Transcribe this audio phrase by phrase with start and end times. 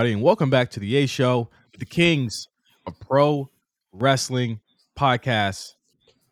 [0.00, 0.12] What's going on, everybody?
[0.14, 2.48] And welcome back to the A Show, the Kings
[2.86, 3.50] of Pro
[3.92, 4.60] Wrestling
[4.98, 5.74] Podcast.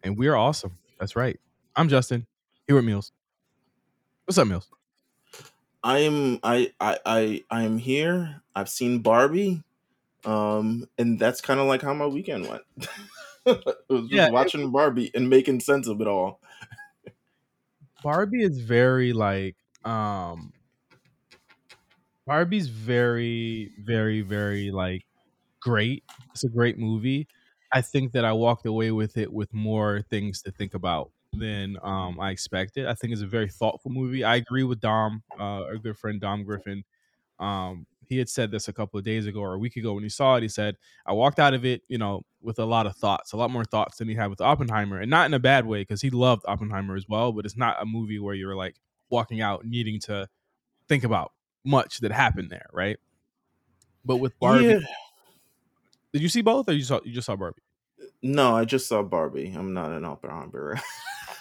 [0.02, 0.79] And we are awesome.
[0.98, 1.38] That's right.
[1.77, 2.27] I'm Justin.
[2.66, 3.10] Here with Meelz.
[4.24, 4.65] What's up, Meelz?
[5.84, 8.41] I am I I I I am here.
[8.57, 9.62] I've seen Barbie.
[10.24, 12.62] Um and that's kind of like how my weekend went.
[13.45, 16.41] it was just Yeah, it- watching Barbie and making sense of it all.
[18.02, 20.55] Barbie is very like um
[22.28, 25.06] Barbie's very, very, very like
[25.62, 26.05] great.
[26.32, 27.27] It's a great movie.
[27.73, 31.79] I think that I walked away with it with more things to think about than
[31.82, 32.87] um I expected.
[32.87, 34.24] I think it's a very thoughtful movie.
[34.24, 36.85] I agree with Dom, uh, our good friend Dom Griffin.
[37.40, 40.02] Um, he had said this a couple of days ago or a week ago when
[40.02, 40.42] he saw it.
[40.42, 40.76] He said,
[41.07, 43.65] I walked out of it, you know, with a lot of thoughts, a lot more
[43.65, 45.01] thoughts than he had with Oppenheimer.
[45.01, 47.80] And not in a bad way, because he loved Oppenheimer as well, but it's not
[47.80, 48.76] a movie where you're like
[49.09, 50.29] walking out needing to
[50.88, 51.32] think about
[51.69, 52.97] much that happened there, right?
[54.05, 54.80] But with Barbie, Yeah.
[56.13, 57.63] did you see both or you saw you just saw Barbie?
[58.23, 59.52] No, I just saw Barbie.
[59.57, 60.80] I'm not an Oppenheimer.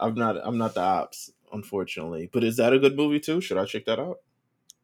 [0.00, 2.28] I'm not I'm not the ops, unfortunately.
[2.32, 3.40] But is that a good movie too?
[3.40, 4.18] Should I check that out?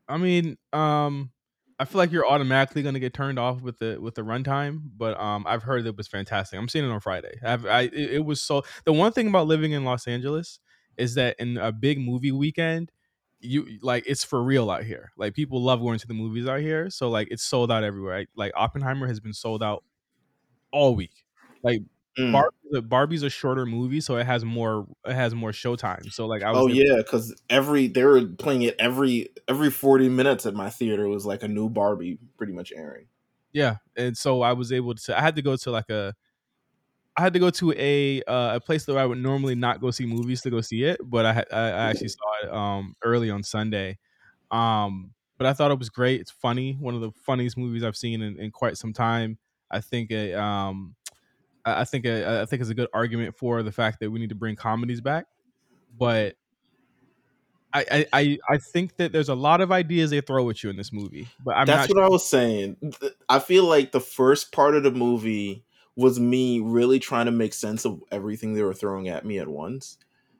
[0.09, 1.31] I mean, um,
[1.79, 5.19] I feel like you're automatically gonna get turned off with the with the runtime, but
[5.21, 6.59] um, I've heard it was fantastic.
[6.59, 7.39] I'm seeing it on Friday.
[7.45, 8.63] I've, I it was so.
[8.85, 10.59] The one thing about living in Los Angeles
[10.97, 12.91] is that in a big movie weekend,
[13.45, 15.13] you like it's for real out here.
[15.17, 18.15] Like people love going to the movies out here, so like it's sold out everywhere.
[18.15, 18.29] Right?
[18.37, 19.85] Like Oppenheimer has been sold out
[20.73, 21.25] all week.
[21.63, 21.83] Like
[22.19, 22.33] Mm.
[22.33, 26.13] Barbie, Barbie's a shorter movie, so it has more it has more showtime.
[26.13, 30.09] So like I was Oh yeah, because every they were playing it every every 40
[30.11, 33.07] minutes at my theater was like a new Barbie pretty much airing.
[33.53, 35.19] Yeah, and so I was able to.
[35.19, 36.15] I had to go to like a.
[37.17, 39.91] I had to go to a uh, a place that I would normally not go
[39.91, 43.31] see movies to go see it, but I I, I actually saw it um early
[43.31, 43.99] on Sunday,
[44.51, 45.11] um.
[45.37, 46.21] But I thought it was great.
[46.21, 49.37] It's funny, one of the funniest movies I've seen in, in quite some time.
[49.69, 50.95] I think it um,
[51.65, 54.29] I think it, I think it's a good argument for the fact that we need
[54.29, 55.27] to bring comedies back,
[55.99, 56.37] but.
[57.77, 60.77] I, I, I think that there's a lot of ideas they throw at you in
[60.77, 62.77] this movie, but I'm That's what I was saying.
[63.29, 65.64] I feel like the first part of the movie
[65.97, 69.49] was me really trying to make sense of everything they were throwing at me at
[69.49, 69.99] once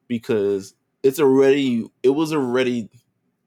[0.09, 2.89] because it's already it was already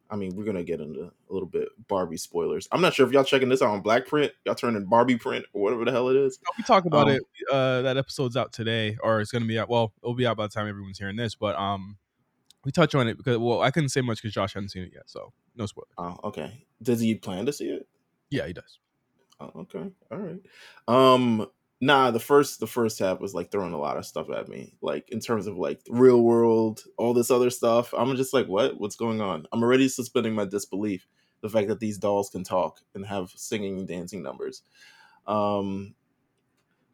[0.10, 2.68] I mean, we're gonna get into a little bit Barbie spoilers.
[2.72, 5.46] I'm not sure if y'all checking this out on Black Print, y'all turning Barbie print
[5.52, 6.40] or whatever the hell it is.
[6.58, 7.24] we talk about Um, it.
[7.52, 9.68] Uh, that episode's out today, or it's gonna be out.
[9.70, 11.36] Well, it'll be out by the time everyone's hearing this.
[11.36, 11.98] But um,
[12.64, 14.92] we touch on it because well, I couldn't say much because Josh hadn't seen it
[14.94, 15.92] yet, so no spoilers.
[15.98, 16.66] Oh, okay.
[16.82, 17.86] Does he plan to see it?
[18.30, 18.80] Yeah, he does.
[19.42, 19.92] Oh, okay.
[20.10, 20.40] All right.
[20.88, 21.48] Um
[21.80, 24.74] nah, the first the first half was like throwing a lot of stuff at me.
[24.82, 27.94] Like in terms of like real world, all this other stuff.
[27.98, 28.80] I'm just like, what?
[28.80, 29.46] What's going on?
[29.52, 31.08] I'm already suspending my disbelief.
[31.42, 34.64] The fact that these dolls can talk and have singing and dancing numbers.
[35.26, 35.94] Um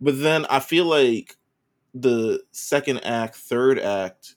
[0.01, 1.37] but then I feel like
[1.93, 4.35] the second act, third act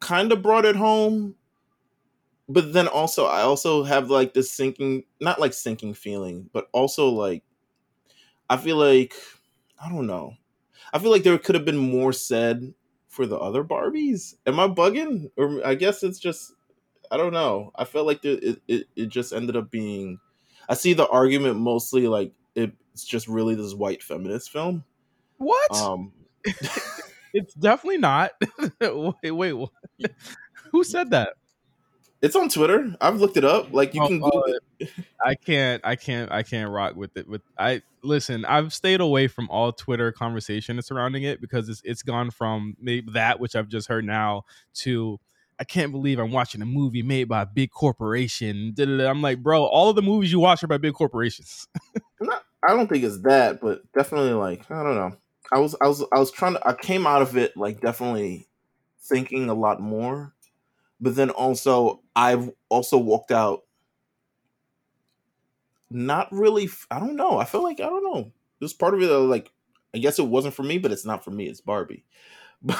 [0.00, 1.36] kind of brought it home
[2.48, 7.08] but then also I also have like this sinking, not like sinking feeling, but also
[7.08, 7.44] like
[8.52, 9.14] I feel like
[9.82, 10.34] I don't know.
[10.92, 12.74] I feel like there could have been more said
[13.08, 14.34] for the other Barbies.
[14.46, 15.30] Am I bugging?
[15.38, 16.52] Or I guess it's just
[17.10, 17.72] I don't know.
[17.74, 20.18] I felt like the, it, it it just ended up being.
[20.68, 24.84] I see the argument mostly like it's just really this white feminist film.
[25.38, 25.74] What?
[25.74, 26.12] Um,
[27.32, 28.32] it's definitely not.
[28.82, 29.70] wait, wait, what?
[30.72, 31.32] who said that?
[32.22, 32.94] It's on Twitter.
[33.00, 33.72] I've looked it up.
[33.72, 34.90] Like you Oh, can Google uh, it.
[35.24, 37.28] I can't, I can't, I can't rock with it.
[37.28, 42.02] With I listen, I've stayed away from all Twitter conversation surrounding it because it's it's
[42.02, 44.44] gone from maybe that which I've just heard now
[44.74, 45.18] to
[45.58, 48.74] I can't believe I'm watching a movie made by a big corporation.
[48.80, 51.68] I'm like, bro, all of the movies you watch are by big corporations.
[52.20, 55.16] not, I don't think it's that, but definitely like I don't know.
[55.52, 58.48] I was I was I was trying to I came out of it like definitely
[59.00, 60.32] thinking a lot more,
[61.02, 63.62] but then also I've also walked out
[65.90, 67.38] not really I don't know.
[67.38, 68.32] I feel like I don't know.
[68.60, 69.50] There's part of it that like
[69.94, 71.46] I guess it wasn't for me, but it's not for me.
[71.46, 72.06] It's Barbie.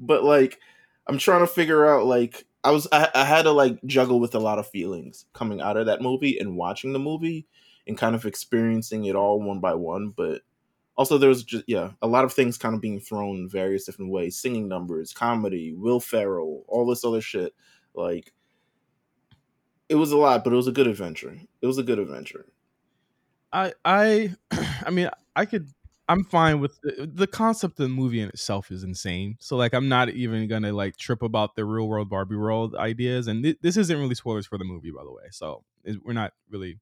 [0.00, 0.58] But, like
[1.06, 4.34] I'm trying to figure out like I was I, I had to like juggle with
[4.34, 7.46] a lot of feelings coming out of that movie and watching the movie
[7.86, 10.14] and kind of experiencing it all one by one.
[10.16, 10.40] But
[10.96, 13.84] also there was just yeah, a lot of things kind of being thrown in various
[13.84, 14.36] different ways.
[14.36, 17.54] Singing numbers, comedy, Will Ferrell, all this other shit.
[17.94, 18.32] Like
[19.88, 21.38] it was a lot, but it was a good adventure.
[21.60, 22.46] It was a good adventure.
[23.52, 24.34] I I
[24.84, 25.70] I mean I could
[26.10, 29.36] I'm fine with the, the concept of the movie in itself is insane.
[29.38, 33.28] So like I'm not even gonna like trip about the real world Barbie world ideas.
[33.28, 35.22] And th- this isn't really spoilers for the movie, by the way.
[35.30, 35.62] So
[36.04, 36.80] we're not really,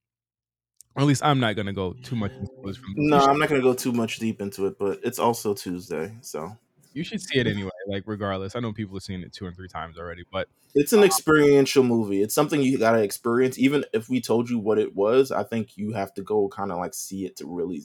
[0.98, 2.94] or at least I'm not gonna go too much into from.
[2.96, 6.56] No, I'm not gonna go too much deep into it, but it's also Tuesday, so
[6.92, 7.70] you should see it anyway.
[7.86, 10.92] Like regardless, I know people have seen it two and three times already, but it's
[10.92, 12.22] an um, experiential movie.
[12.22, 13.58] It's something you gotta experience.
[13.58, 16.72] Even if we told you what it was, I think you have to go kind
[16.72, 17.84] of like see it to really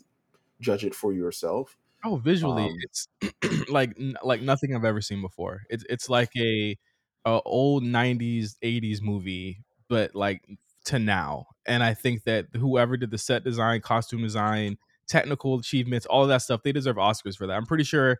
[0.61, 1.77] judge it for yourself.
[2.05, 3.07] Oh, visually, um, it's
[3.69, 5.63] like like nothing I've ever seen before.
[5.69, 6.77] It's it's like a,
[7.25, 10.43] a old '90s '80s movie, but like
[10.85, 11.47] to now.
[11.65, 14.77] And I think that whoever did the set design, costume design,
[15.07, 17.53] technical achievements, all of that stuff, they deserve Oscars for that.
[17.53, 18.19] I'm pretty sure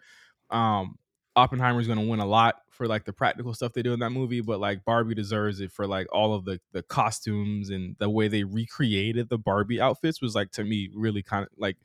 [0.49, 0.97] um
[1.35, 3.99] Oppenheimer is going to win a lot for like the practical stuff they do in
[4.01, 7.95] that movie, but like Barbie deserves it for like all of the the costumes and
[7.99, 11.77] the way they recreated the Barbie outfits was like to me really kind of like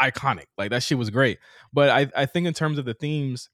[0.00, 0.46] iconic.
[0.58, 1.38] Like that shit was great.
[1.72, 3.48] But I I think in terms of the themes,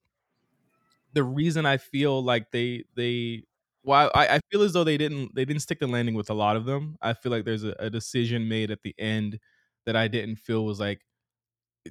[1.12, 3.44] the reason I feel like they they
[3.84, 6.34] well I, I feel as though they didn't they didn't stick the landing with a
[6.34, 6.96] lot of them.
[7.02, 9.38] I feel like there's a, a decision made at the end
[9.86, 11.00] that I didn't feel was like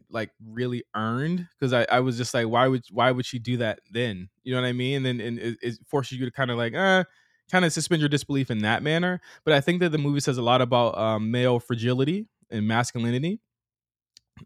[0.09, 3.57] like really earned because I, I was just like why would why would she do
[3.57, 4.29] that then?
[4.43, 4.97] You know what I mean?
[4.97, 7.03] And then and it, it forces you to kind of like uh
[7.51, 9.19] kind of suspend your disbelief in that manner.
[9.43, 13.41] But I think that the movie says a lot about um, male fragility and masculinity.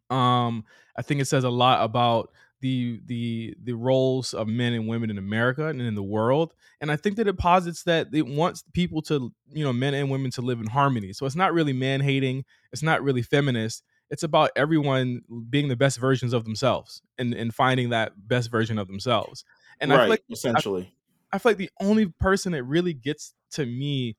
[0.09, 0.63] Um,
[0.97, 2.31] I think it says a lot about
[2.62, 6.54] the the the roles of men and women in America and in the world.
[6.81, 10.10] And I think that it posits that it wants people to, you know, men and
[10.10, 11.13] women to live in harmony.
[11.13, 13.84] So it's not really man hating, it's not really feminist.
[14.10, 18.78] It's about everyone being the best versions of themselves and, and finding that best version
[18.78, 19.44] of themselves.
[19.80, 20.94] And right, I feel like essentially.
[21.31, 24.16] I, I feel like the only person that really gets to me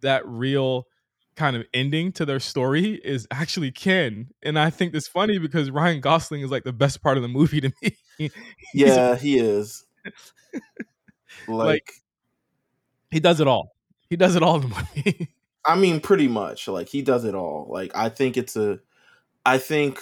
[0.00, 0.86] that real
[1.36, 4.28] kind of ending to their story is actually Ken.
[4.42, 7.28] And I think it's funny because Ryan Gosling is like the best part of the
[7.28, 8.30] movie to me.
[8.74, 9.84] yeah, he is.
[11.48, 11.92] like, like,
[13.10, 13.74] he does it all.
[14.08, 15.28] He does it all in the movie.
[15.64, 16.68] I mean, pretty much.
[16.68, 17.68] Like he does it all.
[17.70, 18.80] Like I think it's a
[19.44, 20.00] I think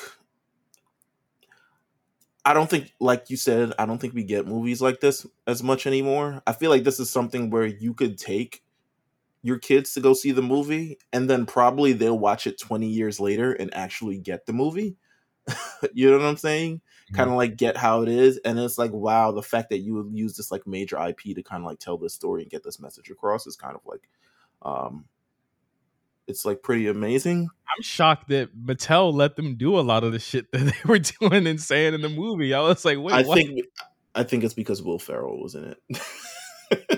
[2.44, 5.62] I don't think like you said, I don't think we get movies like this as
[5.62, 6.42] much anymore.
[6.46, 8.62] I feel like this is something where you could take
[9.42, 13.20] your kids to go see the movie and then probably they'll watch it 20 years
[13.20, 14.96] later and actually get the movie.
[15.94, 16.76] You know what i'm saying?
[17.08, 17.16] Mm-hmm.
[17.16, 19.94] kind of like get how it is and it's like wow the fact that you
[19.94, 22.64] would use this like major ip to kind of like tell this story and get
[22.64, 24.10] this message across is kind of like
[24.60, 25.06] um
[26.26, 27.48] it's like pretty amazing.
[27.74, 30.98] I'm shocked that mattel let them do a lot of the shit that they were
[30.98, 32.52] doing and saying in the movie.
[32.52, 33.38] I was like wait i what?
[33.38, 33.64] think
[34.14, 36.97] i think it's because will ferrell was in it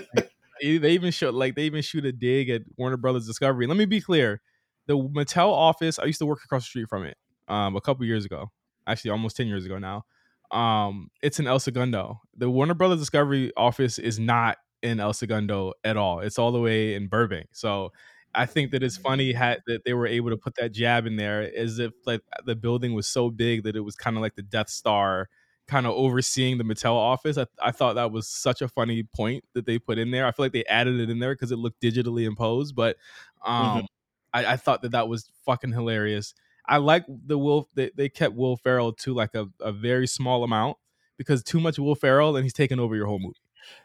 [0.61, 3.67] they even show like they even shoot a dig at Warner Brothers Discovery.
[3.67, 4.41] Let me be clear:
[4.87, 5.99] the Mattel office.
[5.99, 7.17] I used to work across the street from it
[7.47, 8.51] um, a couple years ago,
[8.87, 10.05] actually almost ten years ago now.
[10.51, 12.21] Um, it's in El Segundo.
[12.35, 16.19] The Warner Brothers Discovery office is not in El Segundo at all.
[16.19, 17.47] It's all the way in Burbank.
[17.53, 17.91] So
[18.33, 21.15] I think that it's funny how, that they were able to put that jab in
[21.17, 24.35] there as if like the building was so big that it was kind of like
[24.35, 25.29] the Death Star
[25.71, 27.37] kind of overseeing the Mattel office.
[27.37, 30.27] I, I thought that was such a funny point that they put in there.
[30.27, 32.97] I feel like they added it in there because it looked digitally imposed, but
[33.45, 33.85] um, mm-hmm.
[34.33, 36.33] I, I, thought that that was fucking hilarious.
[36.67, 37.69] I like the Will.
[37.73, 40.75] They, they kept Will Ferrell to like a, a very small amount
[41.17, 43.39] because too much Will Ferrell and he's taking over your whole movie.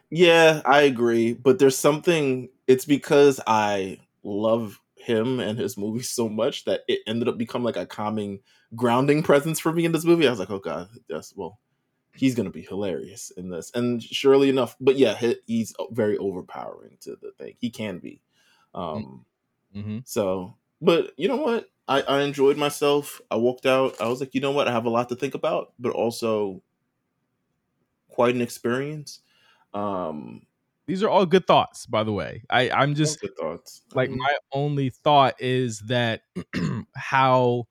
[0.09, 2.49] Yeah, I agree, but there's something.
[2.67, 7.63] It's because I love him and his movies so much that it ended up becoming
[7.63, 8.41] like a calming,
[8.75, 10.27] grounding presence for me in this movie.
[10.27, 11.59] I was like, oh god, yes, well,
[12.17, 13.71] he's going to be hilarious in this.
[13.73, 17.55] And surely enough, but yeah, he, he's very overpowering to the thing.
[17.59, 18.21] He can be.
[18.73, 19.25] Um,
[19.75, 19.99] mm-hmm.
[20.05, 21.69] So, but you know what?
[21.87, 23.21] I, I enjoyed myself.
[23.31, 24.01] I walked out.
[24.01, 24.67] I was like, you know what?
[24.67, 26.61] I have a lot to think about, but also
[28.09, 29.21] quite an experience.
[29.73, 30.41] Um,
[30.87, 32.43] these are all good thoughts, by the way.
[32.49, 33.83] I, I'm just good thoughts.
[33.93, 34.19] Like mm-hmm.
[34.19, 36.21] my only thought is that
[36.95, 37.67] how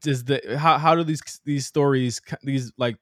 [0.00, 2.96] does the how how do these these stories these like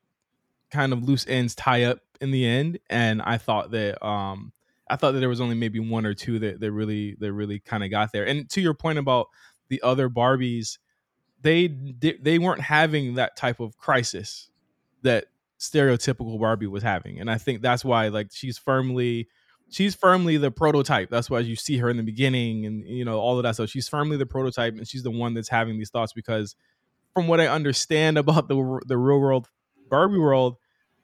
[0.70, 4.52] kind of loose ends tie up in the end and i thought that um
[4.88, 7.58] i thought that there was only maybe one or two that, that really that really
[7.60, 8.24] kind of got there.
[8.26, 9.28] And to your point about
[9.68, 10.78] the other barbies
[11.42, 14.50] they they weren't having that type of crisis
[15.02, 15.26] that
[15.58, 19.28] stereotypical barbie was having and i think that's why like she's firmly
[19.70, 21.10] she's firmly the prototype.
[21.10, 23.66] That's why you see her in the beginning and you know all of that so
[23.66, 26.56] she's firmly the prototype and she's the one that's having these thoughts because
[27.14, 29.48] from what i understand about the the real world
[29.88, 30.56] barbie world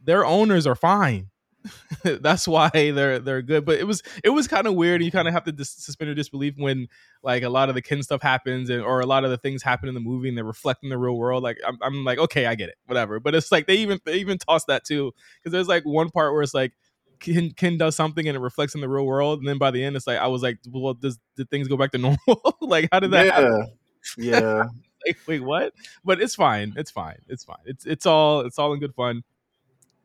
[0.07, 1.31] their owners are fine.
[2.05, 3.65] That's why they're they're good.
[3.65, 5.03] But it was it was kind of weird.
[5.03, 6.89] You kind of have to dis- suspend your disbelief when
[7.23, 9.63] like a lot of the kin stuff happens, and or a lot of the things
[9.63, 11.43] happen in the movie, and they're reflecting the real world.
[11.43, 13.21] Like I'm, I'm like, okay, I get it, whatever.
[13.21, 16.33] But it's like they even they even toss that too, because there's like one part
[16.33, 16.73] where it's like
[17.21, 19.83] Ken, Ken does something and it reflects in the real world, and then by the
[19.83, 22.57] end, it's like I was like, well, does did things go back to normal?
[22.61, 23.27] like how did that?
[23.27, 23.73] Yeah, happen?
[24.19, 24.65] yeah.
[25.07, 25.73] like, wait, what?
[26.05, 26.75] But it's fine.
[26.77, 27.19] It's fine.
[27.29, 27.57] It's fine.
[27.65, 29.23] It's it's all it's all in good fun.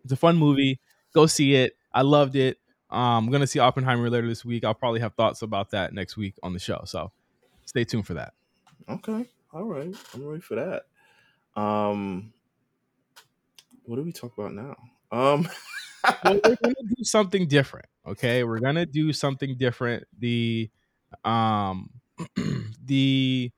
[0.04, 0.80] It's a fun movie.
[1.14, 1.76] Go see it.
[1.94, 2.58] I loved it.
[2.90, 4.64] Um, I'm gonna see Oppenheimer later this week.
[4.64, 6.82] I'll probably have thoughts about that next week on the show.
[6.86, 7.12] So
[7.66, 8.34] stay tuned for that.
[8.90, 9.26] Okay.
[9.54, 9.96] All right.
[10.14, 10.84] I'm ready for that.
[11.60, 12.34] Um,
[13.86, 14.76] what do we talk about now?
[15.12, 15.48] Um,
[16.24, 17.88] well, we're gonna do something different.
[18.06, 20.06] Okay, we're gonna do something different.
[20.20, 20.70] The
[21.24, 21.90] um
[22.86, 23.52] the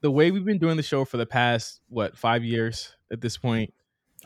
[0.00, 3.36] the way we've been doing the show for the past what five years at this
[3.36, 3.72] point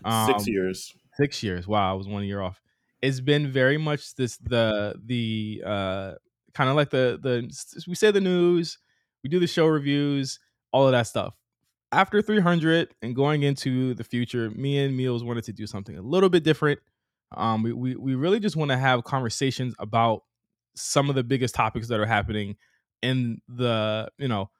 [0.04, 1.66] um, six years six years.
[1.66, 2.60] Wow i was one year off.
[3.02, 6.12] It's been very much this the the uh
[6.54, 8.78] kind of like the the we say the news
[9.22, 10.38] we do the show reviews
[10.72, 11.34] all of that stuff.
[11.92, 16.02] After 300 and going into the future me and Meelz wanted to do something a
[16.02, 16.80] little bit different.
[17.36, 20.22] Um we we, we really just want to have conversations about
[20.76, 22.56] some of the biggest topics that are happening
[23.02, 24.50] in the you know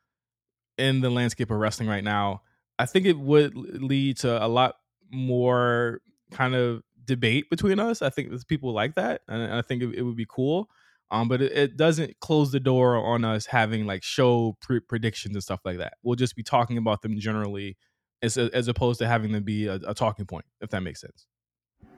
[0.78, 2.42] in the landscape of wrestling right now,
[2.78, 4.76] I think it would lead to a lot
[5.10, 6.00] more
[6.30, 8.02] kind of debate between us.
[8.02, 10.68] I think there's people like that, and I think it, it would be cool.
[11.12, 15.34] Um, but it, it, doesn't close the door on us having like show pre- predictions
[15.34, 15.94] and stuff like that.
[16.04, 17.76] We'll just be talking about them generally,
[18.22, 21.26] as as opposed to having them be a, a talking point, if that makes sense.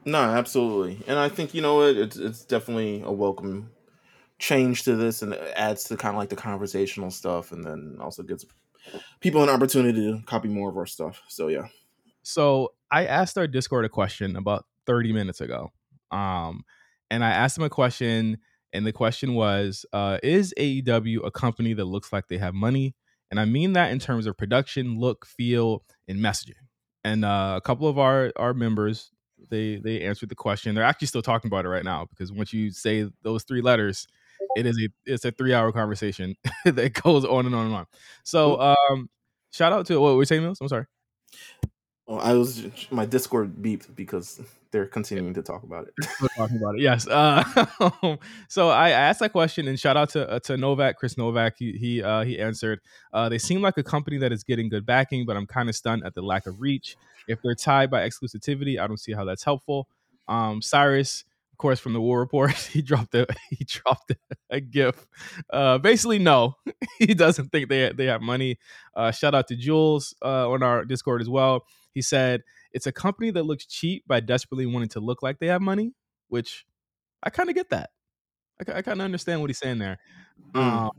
[0.05, 3.69] No, absolutely, and I think you know what it's it's definitely a welcome
[4.39, 7.97] change to this, and it adds to kind of like the conversational stuff, and then
[7.99, 8.45] also gives
[9.19, 11.21] people an opportunity to copy more of our stuff.
[11.27, 11.67] So yeah.
[12.23, 15.71] So I asked our Discord a question about 30 minutes ago.
[16.11, 16.63] Um,
[17.09, 18.37] and I asked them a question,
[18.71, 22.95] and the question was, uh, is AEW a company that looks like they have money?
[23.31, 26.53] And I mean that in terms of production, look, feel, and messaging.
[27.03, 29.09] And uh, a couple of our our members
[29.49, 30.75] they they answered the question.
[30.75, 34.07] They're actually still talking about it right now because once you say those three letters,
[34.55, 36.35] it is a it's a three hour conversation
[36.65, 37.85] that goes on and on and on.
[38.23, 39.09] So um
[39.51, 40.61] shout out to what we're saying, Meelz.
[40.61, 40.85] I'm sorry.
[42.19, 44.41] I was my Discord beeped because
[44.71, 45.93] they're continuing to talk about it.
[46.35, 47.07] talking about it, yes.
[47.07, 47.43] Uh,
[48.47, 51.55] so I asked that question, and shout out to uh, to Novak, Chris Novak.
[51.57, 52.81] He he uh, he answered.
[53.13, 55.75] Uh, they seem like a company that is getting good backing, but I'm kind of
[55.75, 56.97] stunned at the lack of reach.
[57.27, 59.87] If they're tied by exclusivity, I don't see how that's helpful.
[60.27, 64.11] Um, Cyrus, of course, from the War Report, he dropped a he dropped
[64.49, 65.07] a, gif.
[65.51, 66.55] Uh, basically, no,
[66.99, 68.57] he doesn't think they they have money.
[68.95, 71.65] Uh, shout out to Jules uh, on our Discord as well.
[71.93, 75.47] He said it's a company that looks cheap by desperately wanting to look like they
[75.47, 75.93] have money,
[76.27, 76.65] which
[77.21, 77.91] I kind of get that.
[78.59, 79.97] I, I kind of understand what he's saying there.
[80.53, 80.59] Mm.
[80.61, 80.91] Um,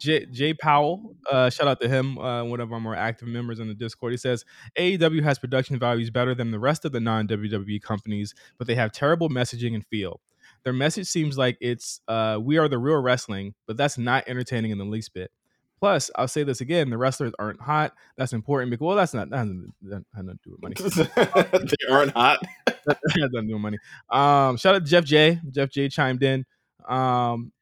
[0.00, 3.60] Jay, Jay Powell, uh, shout out to him, uh, one of our more active members
[3.60, 4.12] in the Discord.
[4.12, 4.46] He says
[4.78, 8.74] AEW has production values better than the rest of the non WWE companies, but they
[8.74, 10.20] have terrible messaging and feel.
[10.64, 14.70] Their message seems like it's uh, "We are the real wrestling," but that's not entertaining
[14.70, 15.30] in the least bit.
[15.80, 17.94] Plus, I'll say this again: the wrestlers aren't hot.
[18.18, 20.74] That's important because well, that's not that has nothing to do with money.
[21.66, 22.38] they aren't hot.
[22.66, 23.78] that has nothing to do with money.
[24.10, 25.40] Um, shout out to Jeff J.
[25.50, 25.88] Jeff J.
[25.88, 26.44] chimed in.
[26.86, 27.52] Um,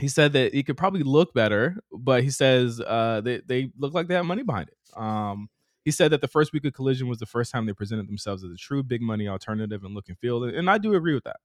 [0.00, 3.94] he said that he could probably look better, but he says uh, they they look
[3.94, 5.00] like they have money behind it.
[5.00, 5.48] Um,
[5.84, 8.42] he said that the first week of Collision was the first time they presented themselves
[8.42, 11.24] as a true big money alternative and look and feel, and I do agree with
[11.24, 11.36] that.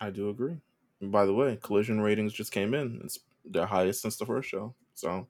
[0.00, 0.56] I do agree.
[1.00, 4.48] And by the way, Collision ratings just came in; it's their highest since the first
[4.48, 4.74] show.
[4.94, 5.28] So,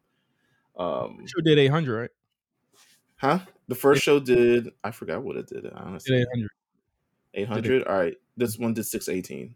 [0.76, 2.10] um, show did eight hundred, right?
[3.16, 3.38] Huh?
[3.68, 5.66] The first show did I forgot what it did.
[5.72, 6.50] Honestly, eight hundred.
[7.34, 7.86] Eight hundred.
[7.86, 9.54] All right, this one did six eighteen.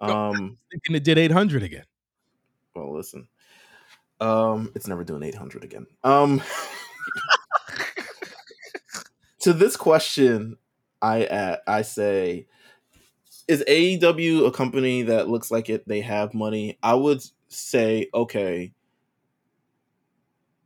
[0.00, 1.84] Um, thinking it did 800 again.
[2.74, 3.28] Well, listen,
[4.20, 5.86] um, it's never doing 800 again.
[6.04, 6.40] Um,
[9.40, 10.56] to this question,
[11.02, 12.46] I uh, I say,
[13.48, 15.86] is AEW a company that looks like it?
[15.88, 16.78] They have money.
[16.82, 18.72] I would say, okay,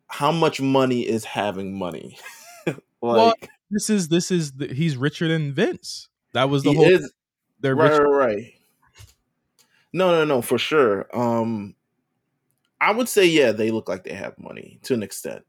[0.07, 2.19] how much money is having money?
[2.67, 3.35] like well,
[3.71, 6.09] this is this is the, he's richer than Vince.
[6.35, 6.85] That was the whole.
[6.85, 7.12] Is,
[7.61, 8.09] they're right, richer.
[8.09, 8.55] right.
[9.93, 11.07] No, no, no, for sure.
[11.15, 11.75] Um,
[12.81, 15.45] I would say, yeah, they look like they have money to an extent.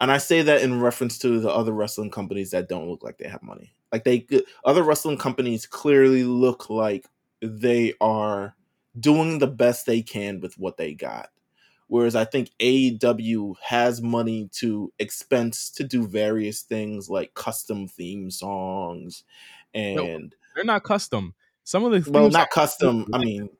[0.00, 3.18] And I say that in reference to the other wrestling companies that don't look like
[3.18, 3.74] they have money.
[3.92, 4.26] Like they
[4.64, 7.06] other wrestling companies clearly look like
[7.40, 8.56] they are
[8.98, 11.30] doing the best they can with what they got.
[11.88, 18.30] Whereas I think AEW has money to expense to do various things like custom theme
[18.30, 19.24] songs
[19.74, 21.34] and they're not custom.
[21.64, 23.06] Some of the well, not custom.
[23.12, 23.50] I mean,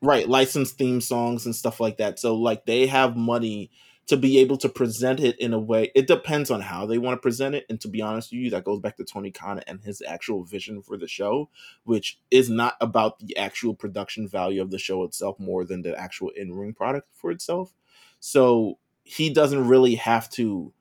[0.00, 2.18] right, licensed theme songs and stuff like that.
[2.18, 3.70] So like they have money
[4.06, 5.90] to be able to present it in a way.
[5.94, 7.64] It depends on how they want to present it.
[7.68, 10.44] And to be honest with you, that goes back to Tony Khan and his actual
[10.44, 11.48] vision for the show,
[11.84, 15.98] which is not about the actual production value of the show itself more than the
[15.98, 17.72] actual in ring product for itself.
[18.20, 20.72] So he doesn't really have to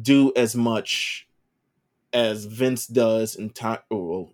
[0.00, 1.28] do as much
[2.12, 4.32] as Vince does and time well,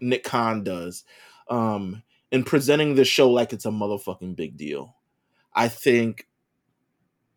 [0.00, 1.04] Nick Khan does
[1.48, 4.96] um in presenting the show like it's a motherfucking big deal.
[5.54, 6.26] I think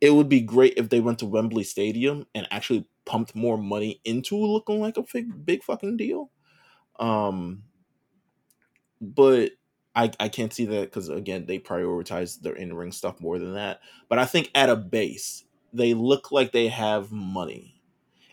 [0.01, 4.01] it would be great if they went to Wembley Stadium and actually pumped more money
[4.05, 6.31] into looking like a big, big fucking deal.
[6.99, 7.63] Um,
[8.99, 9.51] but
[9.95, 13.53] I, I can't see that because again they prioritize their in ring stuff more than
[13.55, 13.81] that.
[14.09, 15.43] But I think at a base
[15.73, 17.81] they look like they have money.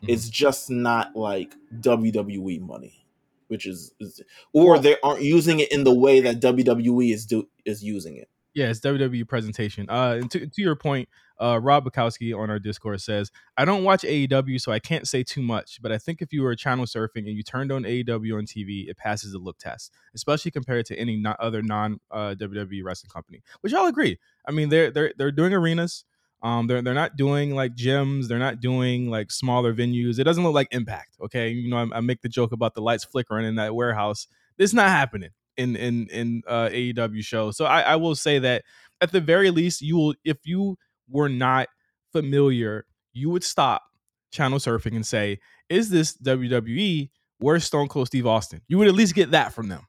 [0.03, 0.11] Mhm.
[0.11, 3.07] It's just not like WWE money,
[3.49, 4.23] which is, is
[4.53, 8.29] or they aren't using it in the way that WWE is do is using it.
[8.59, 9.89] Yeah, it's WWE presentation.
[9.89, 11.09] Uh, and to, to your point,
[11.41, 15.23] uh, Rob Bukowski on our Discord says, I don't watch AEW, so I can't say
[15.23, 18.37] too much, but I think if you were channel surfing and you turned on AEW
[18.37, 22.35] on TV, it passes the look test, especially compared to any no- other non uh,
[22.37, 23.45] WWE wrestling company.
[23.61, 24.19] Which I'll agree.
[24.45, 26.05] I mean, they're they're they're doing arenas.
[26.43, 28.27] Um, they're they're not doing like gyms.
[28.27, 30.19] They're not doing like smaller venues.
[30.19, 31.17] It doesn't look like Impact.
[31.21, 34.27] Okay, you know, I, I make the joke about the lights flickering in that warehouse.
[34.59, 37.51] It's not happening in in in uh, AEW show.
[37.51, 38.65] So I, I will say that
[39.01, 40.79] at the very least, you will if you
[41.11, 41.69] were not
[42.13, 43.83] familiar, you would stop
[44.31, 47.11] channel surfing and say, "Is this WWE?
[47.39, 49.87] Where's Stone Cold Steve Austin?" You would at least get that from them,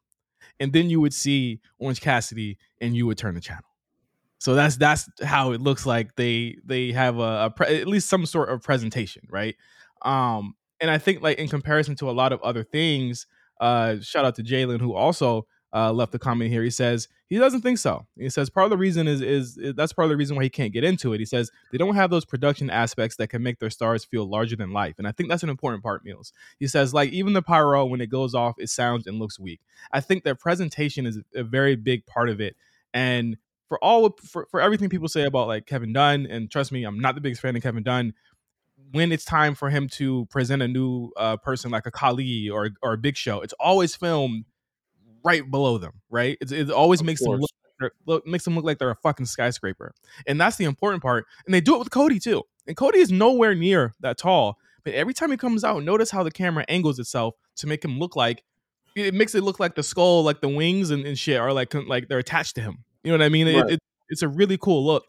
[0.59, 3.63] and then you would see Orange Cassidy, and you would turn the channel.
[4.39, 8.10] So that's that's how it looks like they they have a, a pre- at least
[8.10, 9.55] some sort of presentation, right?
[10.01, 13.27] Um, and I think like in comparison to a lot of other things,
[13.60, 16.63] uh, shout out to Jalen who also uh, left a comment here.
[16.63, 18.08] He says he doesn't think so.
[18.17, 20.43] He says part of the reason is, is is that's part of the reason why
[20.43, 21.19] he can't get into it.
[21.19, 24.55] He says they don't have those production aspects that can make their stars feel larger
[24.55, 26.03] than life, and I think that's an important part.
[26.03, 26.32] Meelz.
[26.60, 29.62] He says like even the pyro when it goes off, it sounds and looks weak.
[29.91, 32.55] I think their presentation is a very big part of it,
[32.93, 36.84] and for all for, for everything people say about like Kevin Dunn, and trust me,
[36.84, 38.13] I'm not the biggest fan of Kevin Dunn.
[38.91, 42.71] When it's time for him to present a new uh, person like a Khali or
[42.82, 44.45] or a Big Show, it's always filmed
[45.23, 45.93] right below them.
[46.10, 46.38] Right?
[46.41, 47.39] It's, it always Of makes them
[47.79, 49.93] look, look makes them look like they're a fucking skyscraper,
[50.27, 51.25] and that's the important part.
[51.45, 52.43] And they do it with Cody too.
[52.67, 56.23] And Cody is nowhere near that tall, but every time he comes out, notice how
[56.23, 58.43] the camera angles itself to make him look like
[58.95, 61.73] it makes it look like the skull, like the wings and, and shit are like
[61.73, 62.84] like they're attached to him.
[63.03, 63.47] You know what I mean?
[63.47, 63.79] It- It,
[64.10, 65.05] it's a really cool look,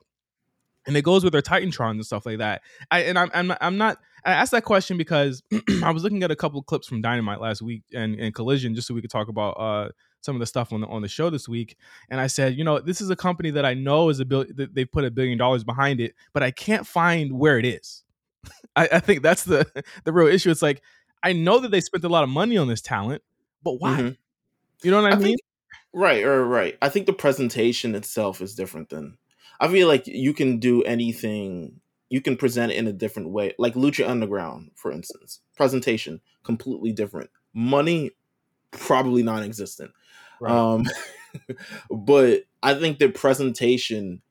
[0.87, 2.63] and it goes with their Titantrons and stuff like that.
[2.91, 5.43] I and I'm I'm not, I'm not I asked that question because
[5.83, 8.89] I was looking at a couple clips from Dynamite last week and, and Collision just
[8.89, 9.89] so we could talk about uh
[10.23, 11.77] some of the stuff on the on the show this week.
[12.11, 14.45] And I said, you know, this is a company that I know is a bill
[14.57, 18.03] that they put a billion dollars behind it, but I can't find where it is.
[18.77, 19.67] I, I think that's the
[20.05, 20.51] the real issue.
[20.51, 20.83] It's like
[21.23, 23.23] I know that they spent a lot of money on this talent,
[23.63, 24.01] but why?
[24.01, 24.17] Mhm.
[24.83, 25.25] You know what I, I mean?
[25.25, 25.41] think
[25.95, 26.79] right, right, right.
[26.83, 29.19] I think the presentation itself is different than.
[29.61, 31.81] I feel like you can do anything.
[32.09, 35.41] You can present it in a different way, like Lucha Underground, for instance.
[35.57, 37.31] Presentation completely different.
[37.53, 38.13] Money
[38.71, 39.93] probably non-existent.
[40.41, 40.53] Right.
[40.53, 40.87] Um,
[41.91, 44.23] but I think the presentation.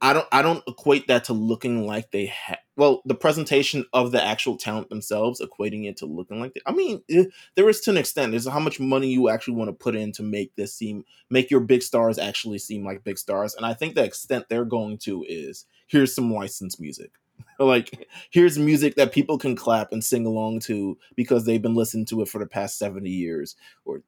[0.00, 0.26] I don't.
[0.32, 2.58] I don't equate that to looking like they have.
[2.80, 6.62] Well, the presentation of the actual talent themselves, equating it to looking like they.
[6.64, 8.30] I mean, eh, there is to an extent.
[8.30, 11.50] There's how much money you actually want to put in to make this seem, make
[11.50, 13.54] your big stars actually seem like big stars.
[13.54, 17.10] And I think the extent they're going to is here's some licensed music.
[17.58, 22.06] like here's music that people can clap and sing along to because they've been listening
[22.06, 24.00] to it for the past 70 years or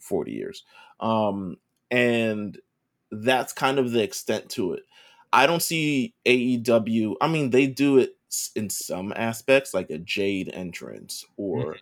[0.00, 0.64] 40 years.
[1.00, 1.56] Um,
[1.90, 2.58] and
[3.10, 4.82] that's kind of the extent to it.
[5.32, 7.16] I don't see AEW.
[7.22, 8.17] I mean, they do it
[8.54, 11.76] in some aspects, like a Jade entrance or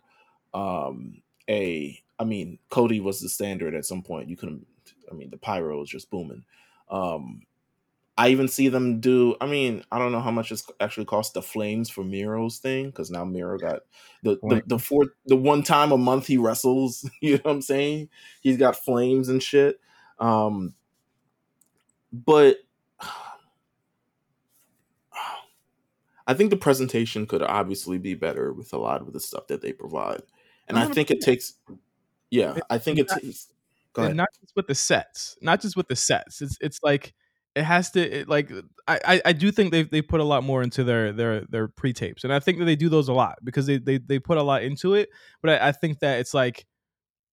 [0.53, 2.01] um a.
[2.19, 4.29] I mean, Cody was the standard at some point.
[4.29, 4.65] You couldn't.
[5.11, 6.43] I mean, the pyro was just booming.
[6.89, 7.43] Um,
[8.17, 9.35] I even see them do.
[9.39, 12.87] I mean, I don't know how much it's actually cost the Flames for Miro's thing
[12.87, 13.81] because now Miro got
[14.23, 17.07] the the, the fourth the one time a month he wrestles.
[17.21, 18.09] You know what I'm saying?
[18.41, 19.79] He's got flames and shit.
[20.19, 20.73] Um,
[22.11, 22.57] but
[26.27, 29.61] I think the presentation could obviously be better with a lot of the stuff that
[29.61, 30.21] they provide,
[30.67, 31.53] and I think it takes.
[32.29, 33.47] Yeah, I think it takes.
[33.93, 34.15] Go ahead.
[34.15, 36.41] not just with the sets, not just with the sets.
[36.41, 37.13] It's it's like
[37.55, 38.51] it has to it, like
[38.87, 41.67] I, I I do think they they put a lot more into their their their
[41.67, 44.19] pre tapes, and I think that they do those a lot because they they they
[44.19, 45.09] put a lot into it.
[45.41, 46.65] But I, I think that it's like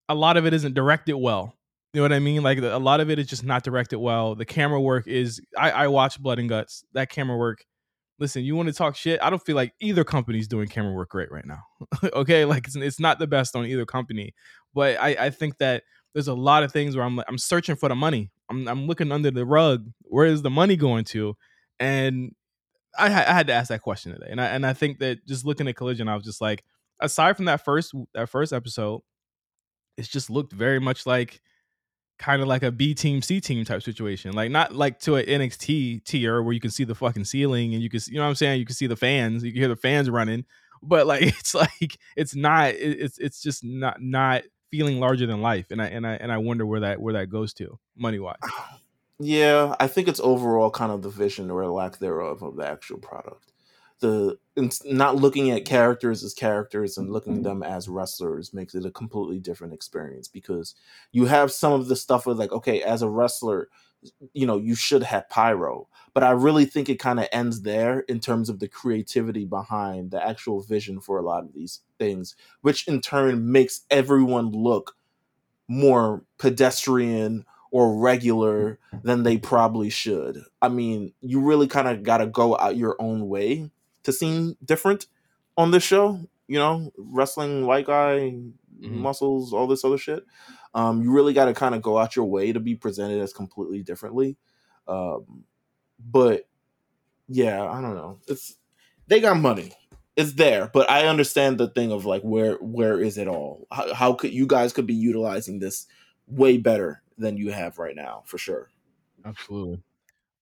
[0.08, 1.54] a lot of it isn't directed well.
[1.92, 2.42] You know what I mean?
[2.42, 4.34] Like a lot of it is just not directed well.
[4.34, 5.40] The camera work is.
[5.56, 6.84] I, I watch Blood and Guts.
[6.92, 7.64] That camera work.
[8.24, 9.20] Listen, you want to talk shit?
[9.22, 11.62] I don't feel like either company's doing camera work great right now.
[12.14, 14.32] okay, like it's, it's not the best on either company,
[14.72, 15.82] but I, I think that
[16.14, 18.30] there's a lot of things where I'm I'm searching for the money.
[18.48, 19.90] I'm I'm looking under the rug.
[20.04, 21.36] Where is the money going to?
[21.78, 22.34] And
[22.98, 25.44] I, I had to ask that question today, and I and I think that just
[25.44, 26.64] looking at Collision, I was just like,
[27.00, 29.02] aside from that first that first episode,
[29.98, 31.42] it's just looked very much like
[32.24, 34.32] kind of like a B team C team type situation.
[34.32, 37.82] Like not like to an NXT tier where you can see the fucking ceiling and
[37.82, 39.68] you can you know what I'm saying, you can see the fans, you can hear
[39.68, 40.46] the fans running,
[40.82, 45.66] but like it's like it's not it's it's just not not feeling larger than life
[45.70, 48.36] and I and I and I wonder where that where that goes to money wise.
[49.20, 52.98] Yeah, I think it's overall kind of the vision or lack thereof of the actual
[52.98, 53.52] product.
[54.00, 54.38] The
[54.84, 58.90] not looking at characters as characters and looking at them as wrestlers makes it a
[58.90, 60.74] completely different experience because
[61.10, 63.68] you have some of the stuff with like, okay, as a wrestler,
[64.32, 68.00] you know, you should have pyro, but I really think it kind of ends there
[68.00, 72.36] in terms of the creativity behind the actual vision for a lot of these things,
[72.60, 74.96] which in turn makes everyone look
[75.66, 80.38] more pedestrian or regular than they probably should.
[80.62, 83.70] I mean, you really kind of got to go out your own way
[84.04, 85.06] to seem different
[85.56, 86.20] on this show.
[86.46, 88.34] You know, wrestling white guy
[88.80, 88.98] mm-hmm.
[88.98, 90.24] muscles, all this other shit.
[90.74, 93.32] Um, you really got to kind of go out your way to be presented as
[93.32, 94.36] completely differently.
[94.86, 95.44] Um,
[95.98, 96.48] but
[97.28, 98.18] yeah, I don't know.
[98.28, 98.56] It's
[99.06, 99.72] they got money.
[100.16, 103.66] It's there, but I understand the thing of like where where is it all?
[103.72, 105.86] How, how could you guys could be utilizing this
[106.26, 108.70] way better than you have right now for sure.
[109.24, 109.82] Absolutely.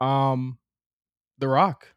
[0.01, 0.59] Um,
[1.38, 1.92] The Rock.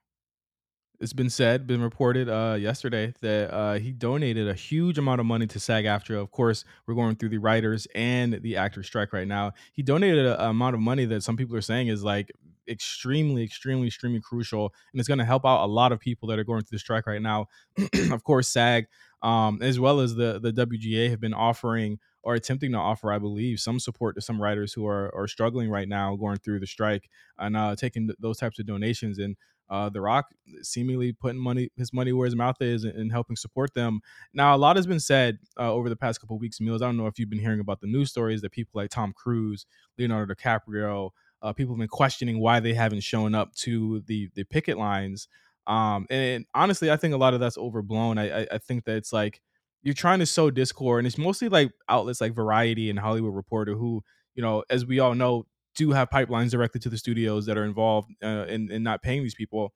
[0.99, 5.25] It's been said, been reported uh, yesterday that uh, he donated a huge amount of
[5.25, 6.19] money to SAG-AFTRA.
[6.21, 9.51] Of course, we're going through the writers and the actors strike right now.
[9.73, 12.31] He donated an amount of money that some people are saying is like
[12.67, 16.39] extremely, extremely, extremely crucial, and it's going to help out a lot of people that
[16.39, 17.47] are going through the strike right now.
[18.11, 18.85] of course, SAG,
[19.21, 23.19] um, as well as the the WGA, have been offering or attempting to offer, I
[23.19, 26.67] believe, some support to some writers who are are struggling right now, going through the
[26.67, 29.19] strike, and uh, taking those types of donations.
[29.19, 29.35] And
[29.69, 30.27] uh, The Rock
[30.61, 34.01] seemingly putting money his money where his mouth is and, and helping support them.
[34.33, 36.59] Now, a lot has been said uh, over the past couple weeks.
[36.59, 38.89] Meelz, I don't know if you've been hearing about the news stories that people like
[38.89, 39.65] Tom Cruise,
[39.97, 41.09] Leonardo DiCaprio,
[41.41, 45.27] uh, people have been questioning why they haven't shown up to the the picket lines.
[45.67, 48.19] Um, and honestly, I think a lot of that's overblown.
[48.19, 49.41] I, I, I think that it's like
[49.85, 53.75] you're trying to sow discord and it's mostly like outlets like variety and hollywood reporter
[53.75, 55.45] who you know as we all know
[55.75, 59.23] do have pipelines directly to the studios that are involved uh, in, in not paying
[59.23, 59.73] these people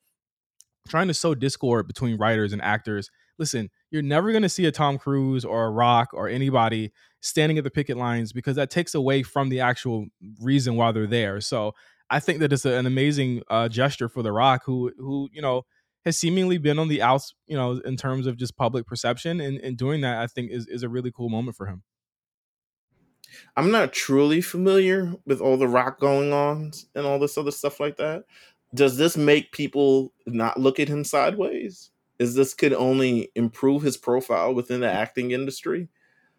[0.88, 4.72] trying to sow discord between writers and actors listen you're never going to see a
[4.72, 8.96] tom cruise or a rock or anybody standing at the picket lines because that takes
[8.96, 10.06] away from the actual
[10.42, 11.74] reason why they're there so
[12.10, 15.64] i think that it's an amazing uh, gesture for the rock who who you know
[16.06, 19.42] has seemingly been on the outs, you know, in terms of just public perception.
[19.42, 21.84] And, and doing that, I think, is, is a really cool moment for him.
[23.56, 27.80] I'm not truly familiar with all the rock going on and all this other stuff
[27.80, 28.26] like that.
[28.74, 31.92] Does this make people not look at him sideways?
[32.20, 35.90] Is this could only improve his profile within the acting industry?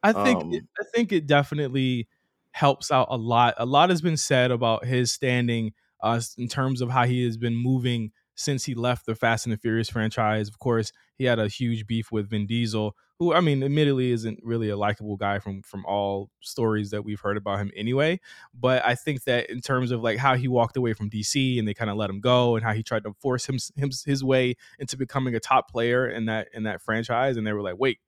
[0.03, 2.09] I think um, I think it definitely
[2.53, 3.55] helps out a lot.
[3.59, 5.73] A lot has been said about his standing
[6.03, 9.53] uh, in terms of how he has been moving since he left the Fast and
[9.53, 10.49] the Furious franchise.
[10.49, 14.41] Of course, he had a huge beef with Vin Diesel, who I mean, admittedly isn't
[14.43, 18.19] really a likable guy from from all stories that we've heard about him anyway.
[18.59, 21.69] But I think that in terms of like how he walked away from DC and
[21.69, 24.25] they kind of let him go, and how he tried to force him, him his
[24.25, 27.77] way into becoming a top player in that in that franchise, and they were like,
[27.79, 27.99] wait,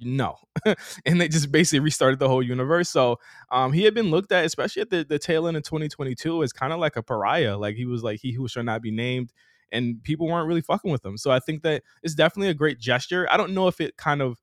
[0.00, 0.36] no
[1.06, 3.16] and they just basically restarted the whole universe so
[3.52, 6.52] um he had been looked at especially at the, the tail end of 2022 as
[6.52, 9.32] kind of like a pariah like he was like he who shall not be named
[9.72, 11.16] and people weren't really fucking with him.
[11.16, 13.26] So I think that it's definitely a great gesture.
[13.30, 14.38] I don't know if it kind of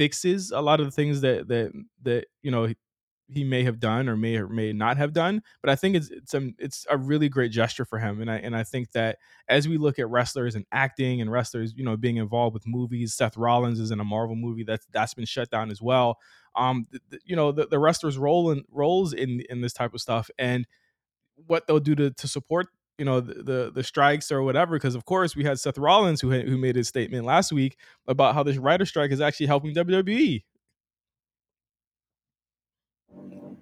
[0.00, 2.72] fixes a lot of the things that that that you know
[3.28, 6.08] he may have done or may or may not have done, but I think it's
[6.08, 9.18] it's a it's a really great gesture for him, and I and I think that
[9.46, 13.12] as we look at wrestlers and acting and wrestlers, you know, being involved with movies,
[13.12, 16.16] Seth Rollins is in a Marvel movie that's that's been shut down as well.
[16.56, 16.86] Um,
[17.26, 20.66] you know, the, the wrestlers role in roles in in this type of stuff, and
[21.46, 22.68] what they'll do to to support
[23.00, 26.20] you know the, the, the strikes or whatever because of course we had Seth Rollins
[26.20, 29.74] who who made his statement last week about how this writer strike is actually helping
[29.74, 30.44] WWE.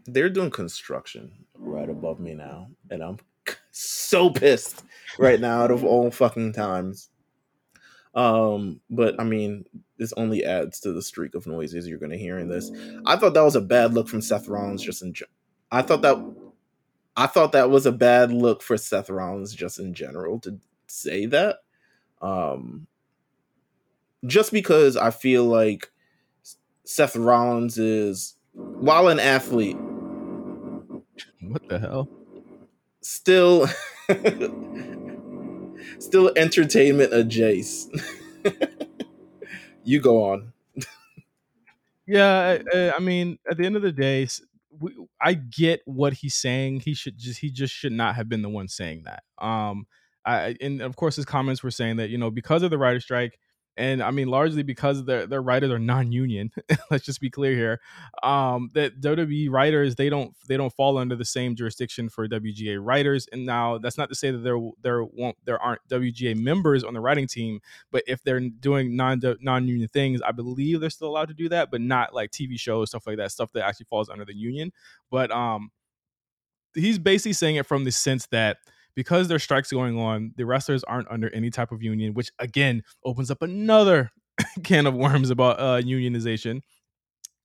[0.07, 3.19] They're doing construction right above me now, and I'm
[3.71, 4.83] so pissed
[5.19, 7.09] right now out of all fucking times.
[8.15, 9.65] Um, but I mean,
[9.99, 12.73] this only adds to the streak of noises you're going to hear in this.
[13.07, 14.83] I thought that was a bad look from Seth Rollins.
[14.83, 15.15] Just in,
[15.71, 16.17] I thought that,
[17.19, 21.27] I thought that was a bad look for Seth Rollins just in general to say
[21.27, 21.57] that.
[22.23, 22.87] Um,
[24.25, 25.91] just because I feel like
[26.85, 29.77] Seth Rollins is, while an athlete,
[31.41, 32.09] what the hell,
[33.01, 33.67] still,
[35.99, 38.01] still entertainment adjacent.
[39.83, 40.53] you go on.
[42.07, 44.29] yeah, I, I, mean, at the end of the day,
[44.81, 46.81] we, I get what he's saying.
[46.81, 49.23] He should just he just should not have been the one saying that.
[49.45, 49.87] Um,
[50.25, 53.01] I and of course his comments were saying that you know because of the writer
[53.01, 53.39] strike,
[53.79, 56.51] and I mean largely because their their writers are non-union.
[56.91, 57.81] let's just be clear here.
[58.23, 62.79] Um, that WWE writers they don't they don't fall under the same jurisdiction for WGA
[62.81, 63.29] writers.
[63.33, 66.93] And now that's not to say that there there won't there aren't WGA members on
[66.93, 67.61] the writing team,
[67.93, 71.71] but if they're doing non non-union things, I believe they're still allowed to do that,
[71.71, 74.73] but not like TV shows stuff like that, stuff that actually falls under the union.
[75.09, 75.71] But um,
[76.75, 78.59] he's basically saying it from the sense that
[78.99, 82.83] because there's strikes going on, the wrestlers aren't under any type of union, which again
[83.05, 84.11] opens up another
[84.65, 86.63] can of worms about uh, unionization.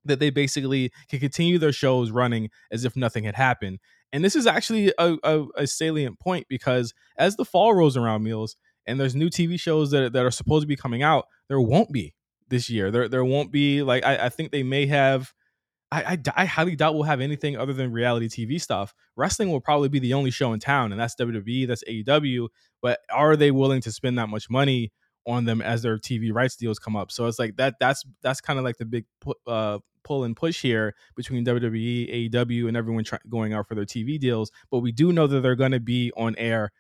[0.03, 3.77] That they basically can continue their shows running as if nothing had happened.
[4.11, 8.23] And this is actually a, a, a salient point because as the fall rolls around,
[8.23, 8.55] Meelz,
[8.87, 11.91] and there's new TV shows that, that are supposed to be coming out, there won't
[11.91, 12.15] be
[12.49, 12.89] this year.
[12.89, 15.31] There there won't be like I, I think they may have
[15.93, 18.95] I, I, I highly doubt we'll have anything other than reality TV stuff.
[19.15, 22.47] Wrestling will probably be the only show in town, and that's WWE, that's AEW.
[22.81, 24.91] But are they willing to spend that much money
[25.27, 27.11] on them as their TV rights deals come up?
[27.11, 27.75] So it's like that.
[27.79, 29.05] That's that's kind of like the big
[29.45, 34.19] uh, pull and push here between WWE, AEW, and everyone going out for their TV
[34.19, 34.51] deals.
[34.71, 36.71] But we do know that they're going to be on air,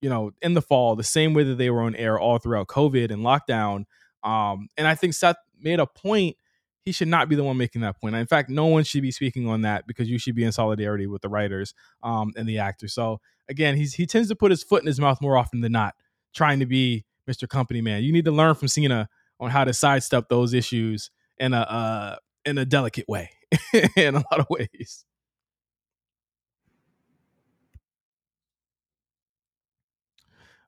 [0.00, 2.68] you know, in the fall, the same way that they were on air all throughout
[2.68, 3.84] COVID and lockdown.
[4.24, 6.36] Um, and I think Seth made a point
[6.84, 8.14] he should not be the one making that point.
[8.14, 11.06] In fact, no one should be speaking on that because you should be in solidarity
[11.06, 12.92] with the writers um, and the actors.
[12.92, 15.72] So again, he's he tends to put his foot in his mouth more often than
[15.72, 15.94] not,
[16.34, 17.48] trying to be Mr.
[17.48, 18.02] Company Man.
[18.02, 22.16] You need to learn from Cena on how to sidestep those issues in a uh,
[22.44, 23.30] in a delicate way,
[23.96, 25.04] in a lot of ways.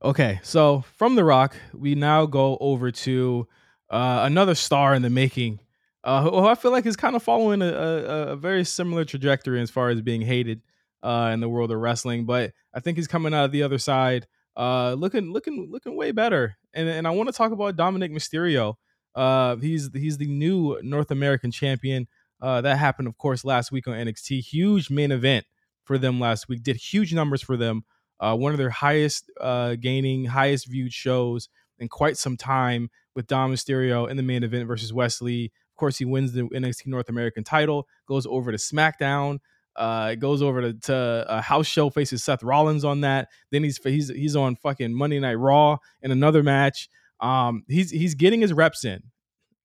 [0.02, 3.48] Okay, so from The Rock, we now go over to
[3.88, 5.60] uh, another star in the making
[6.04, 9.60] uh, who I feel like is kind of following a, a, a, very similar trajectory
[9.62, 10.60] as far as being hated
[11.02, 12.26] uh, in the world of wrestling.
[12.26, 16.12] But I think he's coming out of the other side, uh, looking looking looking way
[16.12, 16.56] better.
[16.74, 18.74] And and I want to talk about Dominic Mysterio.
[19.14, 22.06] Uh, he's he's the new North American champion.
[22.38, 24.40] Uh, that happened, of course, last week on NXT.
[24.40, 25.46] Huge main event
[25.84, 26.62] for them last week.
[26.62, 27.84] Did huge numbers for them.
[28.20, 33.26] Uh, one of their highest uh, gaining, highest viewed shows in quite some time with
[33.26, 35.52] Dom Mysterio in the main event versus Wes Lee.
[35.74, 39.38] Of course, he wins the NXT North American title, goes over to SmackDown.
[39.76, 43.28] Uh, goes over to, to a house show, faces Seth Rollins on that.
[43.50, 46.88] Then he's he's he's on fucking Monday Night Raw in another match.
[47.18, 49.02] Um, he's he's getting his reps in,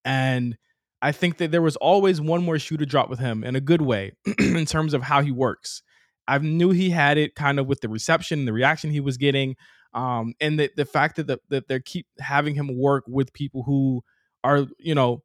[0.04, 0.58] and
[1.00, 3.62] I think that there was always one more shoe to drop with him in a
[3.62, 5.84] good way in terms of how he works.
[6.28, 9.18] I knew he had it kind of with the reception, and the reaction he was
[9.18, 9.58] getting,
[9.94, 13.62] um, and the the fact that the, that they keep having him work with people
[13.62, 14.02] who
[14.44, 15.22] are you know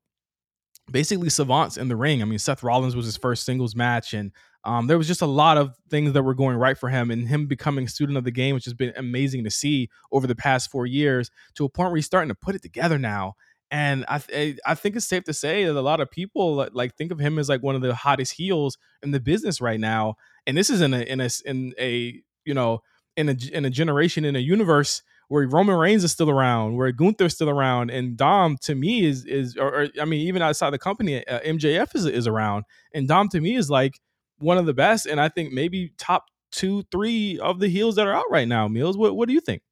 [0.90, 2.23] basically savants in the ring.
[2.23, 4.33] I mean, Seth Rollins was his first singles match, and
[4.64, 7.29] um, there was just a lot of things that were going right for him, and
[7.29, 10.70] him becoming student of the game, which has been amazing to see over the past
[10.70, 11.31] four years.
[11.55, 13.35] To a point where he's starting to put it together now,
[13.70, 16.97] and I th- I think it's safe to say that a lot of people like
[16.97, 20.14] think of him as like one of the hottest heels in the business right now.
[20.47, 22.83] And this is in a in a in a you know
[23.16, 26.92] in a in a generation in a universe where Roman Reigns is still around, where
[26.92, 30.70] Gunther's still around, and Dom to me is is or, or I mean even outside
[30.70, 34.00] the company, uh, MJF is is around, and Dom to me is like
[34.38, 38.06] one of the best, and I think maybe top two, three of the heels that
[38.06, 38.68] are out right now.
[38.68, 39.62] Meelz, what what do you think?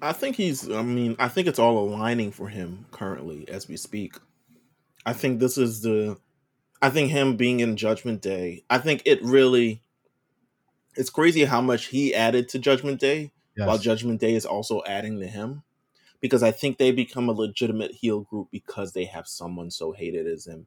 [0.00, 0.68] I think he's.
[0.68, 4.16] I mean, I think it's all aligning for him currently as we speak.
[5.06, 6.18] I think this is the.
[6.80, 8.64] I think him being in Judgment Day.
[8.68, 9.80] I think it really.
[10.96, 13.66] It's crazy how much he added to Judgment Day yes.
[13.66, 15.62] while Judgment Day is also adding to him.
[16.20, 20.28] Because I think they become a legitimate heel group because they have someone so hated
[20.28, 20.66] as him.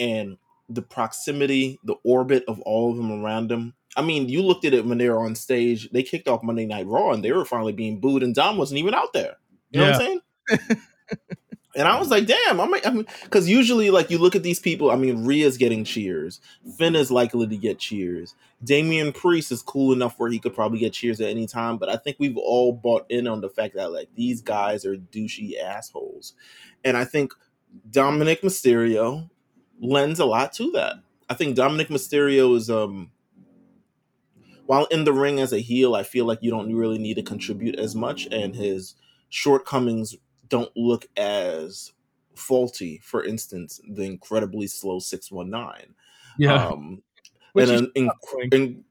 [0.00, 0.36] And
[0.68, 3.74] the proximity, the orbit of all of them around him.
[3.96, 5.88] I mean, you looked at it when they were on stage.
[5.90, 8.78] They kicked off Monday Night Raw and they were finally being booed, and Dom wasn't
[8.78, 9.36] even out there.
[9.70, 9.92] You know yeah.
[9.92, 10.82] what I'm saying?
[11.76, 14.58] And I was like, damn, I'm because I mean, usually, like, you look at these
[14.58, 14.90] people.
[14.90, 16.40] I mean, Rhea's getting cheers.
[16.78, 18.34] Finn is likely to get cheers.
[18.64, 21.76] Damian Priest is cool enough where he could probably get cheers at any time.
[21.76, 24.96] But I think we've all bought in on the fact that like these guys are
[24.96, 26.32] douchey assholes,
[26.82, 27.34] and I think
[27.90, 29.28] Dominic Mysterio
[29.78, 30.94] lends a lot to that.
[31.28, 33.10] I think Dominic Mysterio is um
[34.64, 37.22] while in the ring as a heel, I feel like you don't really need to
[37.22, 38.94] contribute as much, and his
[39.28, 40.16] shortcomings
[40.48, 41.92] don't look as
[42.34, 43.00] faulty.
[43.02, 45.94] For instance, the incredibly slow six one nine.
[46.38, 46.68] Yeah.
[46.68, 47.02] Um,
[47.54, 48.84] and an inc- in,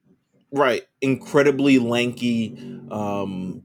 [0.52, 2.58] right, incredibly lanky,
[2.90, 3.62] um,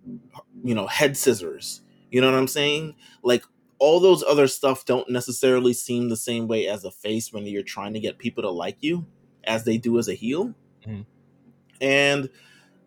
[0.62, 1.81] you know, head scissors.
[2.11, 2.94] You know what I'm saying?
[3.22, 3.44] Like
[3.79, 7.62] all those other stuff don't necessarily seem the same way as a face when you're
[7.62, 9.07] trying to get people to like you
[9.44, 10.55] as they do as a heel.
[10.87, 11.03] Mm-hmm.
[11.81, 12.29] And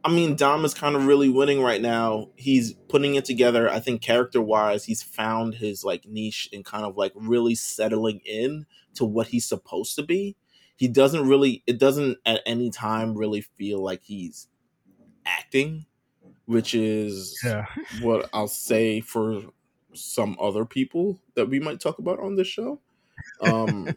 [0.05, 2.29] I mean, Dom is kind of really winning right now.
[2.35, 3.69] He's putting it together.
[3.69, 8.19] I think character wise, he's found his like niche and kind of like really settling
[8.25, 10.35] in to what he's supposed to be.
[10.75, 14.47] He doesn't really, it doesn't at any time really feel like he's
[15.25, 15.85] acting,
[16.45, 17.65] which is yeah.
[18.01, 19.41] what I'll say for
[19.93, 22.81] some other people that we might talk about on this show.
[23.41, 23.95] Um,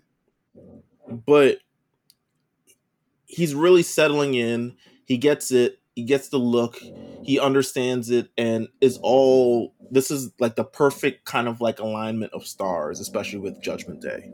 [1.26, 1.58] but
[3.24, 4.76] he's really settling in.
[5.04, 5.80] He gets it.
[5.96, 6.78] He gets the look.
[7.24, 9.74] He understands it, and is all.
[9.90, 14.30] This is like the perfect kind of like alignment of stars, especially with Judgment Day.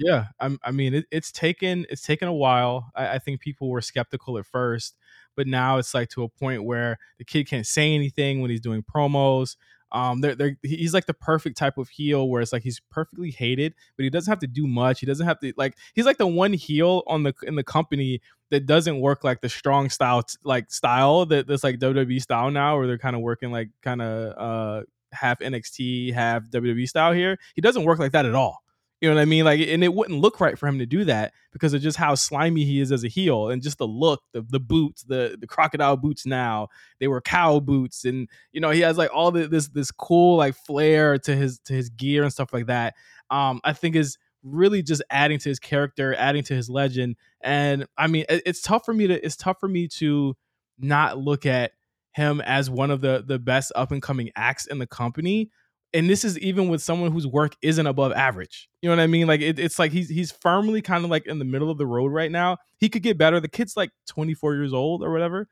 [0.00, 2.90] Yeah, I'm, i mean, it, it's taken it's taken a while.
[2.96, 4.96] I, I, think people were skeptical at first,
[5.36, 8.62] but now it's like to a point where the kid can't say anything when he's
[8.62, 9.56] doing promos.
[9.92, 13.30] Um, they're, they're, he's like the perfect type of heel where it's like he's perfectly
[13.30, 15.00] hated, but he doesn't have to do much.
[15.00, 18.20] He doesn't have to like he's like the one heel on the in the company
[18.50, 22.76] that doesn't work like the strong style like style that that's like WWE style now,
[22.76, 27.38] where they're kind of working like kind of uh half NXT, half WWE style here.
[27.54, 28.62] He doesn't work like that at all.
[29.00, 29.44] You know what I mean?
[29.46, 32.14] Like, and it wouldn't look right for him to do that because of just how
[32.14, 35.46] slimy he is as a heel and just the look, the the boots, the the
[35.46, 36.26] crocodile boots.
[36.26, 39.90] Now they were cow boots, and you know he has like all the, this this
[39.90, 42.94] cool like flair to his to his gear and stuff like that.
[43.30, 47.16] Um, I think is really just adding to his character, adding to his legend.
[47.40, 50.36] And I mean, it, it's tough for me to it's tough for me to
[50.78, 51.72] not look at
[52.12, 55.50] him as one of the the best up and coming acts in the company
[55.92, 58.68] and this is even with someone whose work isn't above average.
[58.80, 59.26] You know what I mean?
[59.26, 61.86] Like it, it's like he's he's firmly kind of like in the middle of the
[61.86, 62.58] road right now.
[62.78, 63.40] He could get better.
[63.40, 65.48] The kid's like 24 years old or whatever.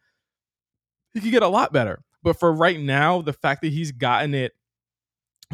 [1.14, 2.02] He could get a lot better.
[2.22, 4.52] But for right now, the fact that he's gotten it,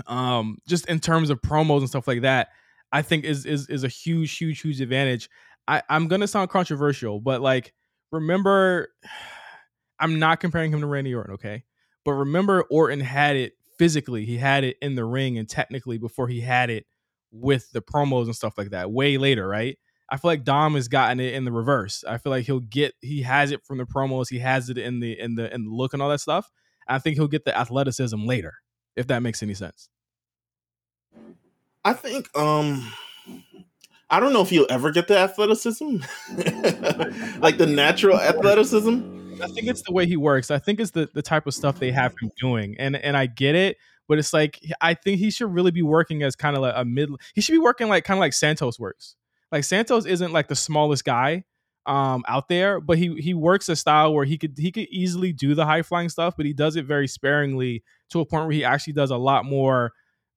[0.06, 2.48] um, just in terms of promos and stuff like that,
[2.92, 5.30] I think is is is a huge, huge, huge advantage.
[5.66, 7.72] I, I'm gonna sound controversial, but like
[8.12, 8.88] remember,
[9.98, 11.64] I'm not comparing him to Randy Orton, okay?
[12.04, 14.24] But remember, Orton had it physically.
[14.24, 16.86] He had it in the ring and technically before he had it
[17.30, 18.90] with the promos and stuff like that.
[18.90, 19.78] Way later, right?
[20.08, 22.04] I feel like Dom has gotten it in the reverse.
[22.06, 25.00] I feel like he'll get he has it from the promos, he has it in
[25.00, 26.50] the in the in the look and all that stuff.
[26.86, 28.52] I think he'll get the athleticism later,
[28.96, 29.88] if that makes any sense.
[31.84, 32.92] I think um
[34.10, 35.96] I don't know if you'll ever get the athleticism.
[37.40, 39.23] like the natural athleticism.
[39.42, 40.50] I think it's the way he works.
[40.50, 42.76] I think it's the, the type of stuff they have him doing.
[42.78, 43.76] And and I get it,
[44.08, 46.84] but it's like I think he should really be working as kind of like a
[46.84, 49.16] mid he should be working like kind of like Santos works.
[49.52, 51.44] Like Santos isn't like the smallest guy
[51.86, 55.32] um out there, but he he works a style where he could he could easily
[55.32, 58.54] do the high flying stuff, but he does it very sparingly to a point where
[58.54, 59.92] he actually does a lot more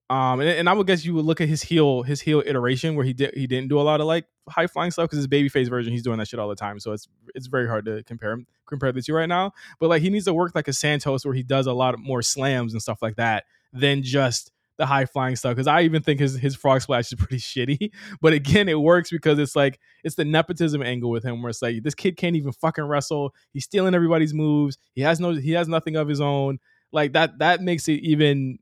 [0.10, 2.96] um, and, and, I would guess you would look at his heel, his heel iteration
[2.96, 5.28] where he did he didn't do a lot of like high flying stuff because his
[5.28, 6.80] babyface version he's doing that shit all the time.
[6.80, 9.52] So it's it's very hard to compare him compare the two right now.
[9.80, 12.22] But like he needs to work like a Santos where he does a lot more
[12.22, 13.44] slams and stuff like that
[13.74, 15.52] than just the high flying stuff.
[15.52, 17.92] Because I even think his his frog splash is pretty shitty.
[18.22, 21.62] But again, it works because it's like it's the nepotism angle with him where it's
[21.62, 23.34] like this kid can't even fucking wrestle.
[23.52, 24.78] He's stealing everybody's moves.
[24.94, 26.60] He has no he has nothing of his own.
[26.94, 28.60] Like that that makes it even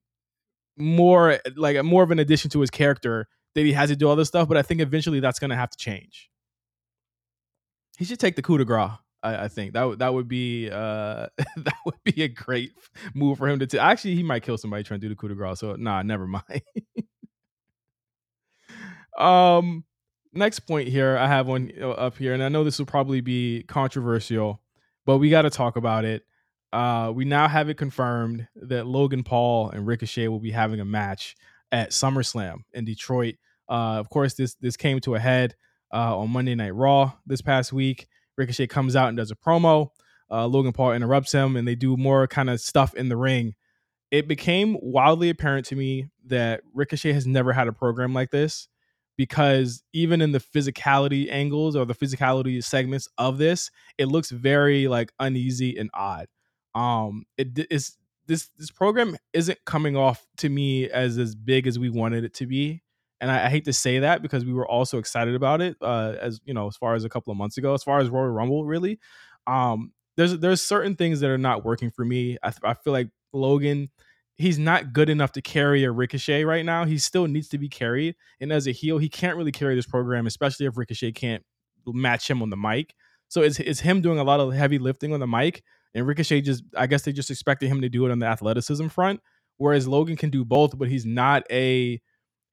[0.77, 4.15] more like more of an addition to his character that he has to do all
[4.15, 4.47] this stuff.
[4.47, 6.29] But I think eventually that's going to have to change.
[7.97, 8.91] He should take the coup de grace.
[9.23, 12.73] I, I think that that would be uh that would be a great
[13.13, 13.67] move for him to.
[13.67, 15.59] T- Actually, he might kill somebody trying to do the coup de grace.
[15.59, 16.61] So nah, never mind.
[19.17, 19.83] um,
[20.33, 23.21] next point here, I have one uh, up here, and I know this will probably
[23.21, 24.61] be controversial,
[25.05, 26.23] but we got to talk about it.
[26.75, 30.85] Uh, we now have it confirmed that Logan Paul and Ricochet will be having a
[30.85, 31.37] match
[31.71, 33.35] at SummerSlam in Detroit.
[33.69, 35.55] Uh, of course, this this came to a head
[35.93, 38.07] uh, on Monday Night Raw this past week.
[38.37, 39.91] Ricochet comes out and does a promo.
[40.29, 43.55] Uh, Logan Paul interrupts him, and they do more kind of stuff in the ring.
[44.11, 48.67] it became wildly apparent to me that Ricochet has never had a program like this
[49.17, 54.87] because even in the physicality angles or the physicality segments of this, it looks very
[54.87, 56.27] like uneasy and odd.
[56.75, 57.97] Um, it is
[58.27, 62.33] this this program isn't coming off to me as as big as we wanted it
[62.35, 62.83] to be,
[63.21, 65.77] and I, I hate to say that because we were also excited about it.
[65.81, 68.09] Uh, as you know, as far as a couple of months ago, as far as
[68.09, 68.99] Royal Rumble, really,
[69.47, 72.37] um, there's there's certain things that are not working for me.
[72.43, 73.89] I, I feel like Logan
[74.35, 76.85] he's not good enough to carry a Ricochet right now.
[76.85, 78.15] He still needs to be carried.
[78.39, 81.43] And as a heel, he can't really carry this program, especially if Ricochet can't
[81.87, 82.93] match him on the mic.
[83.29, 85.63] So it's, it's him doing a lot of heavy lifting on the mic.
[85.95, 88.87] And Ricochet just, I guess they just expected him to do it on the athleticism
[88.87, 89.21] front.
[89.57, 92.01] Whereas Logan can do both, but he's not a,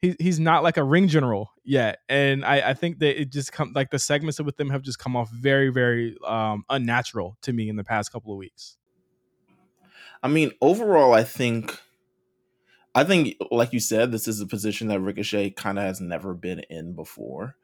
[0.01, 1.99] he, he's not like a ring general yet.
[2.09, 5.01] And I, I think that it just come like the segments with them have just
[5.01, 8.77] come off very, very um, unnatural to me in the past couple of weeks.
[10.23, 11.77] I mean, overall, I think,
[12.95, 16.35] I think, like you said, this is a position that Ricochet kind of has never
[16.35, 17.57] been in before,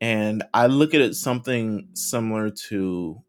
[0.00, 3.22] and I look at it something similar to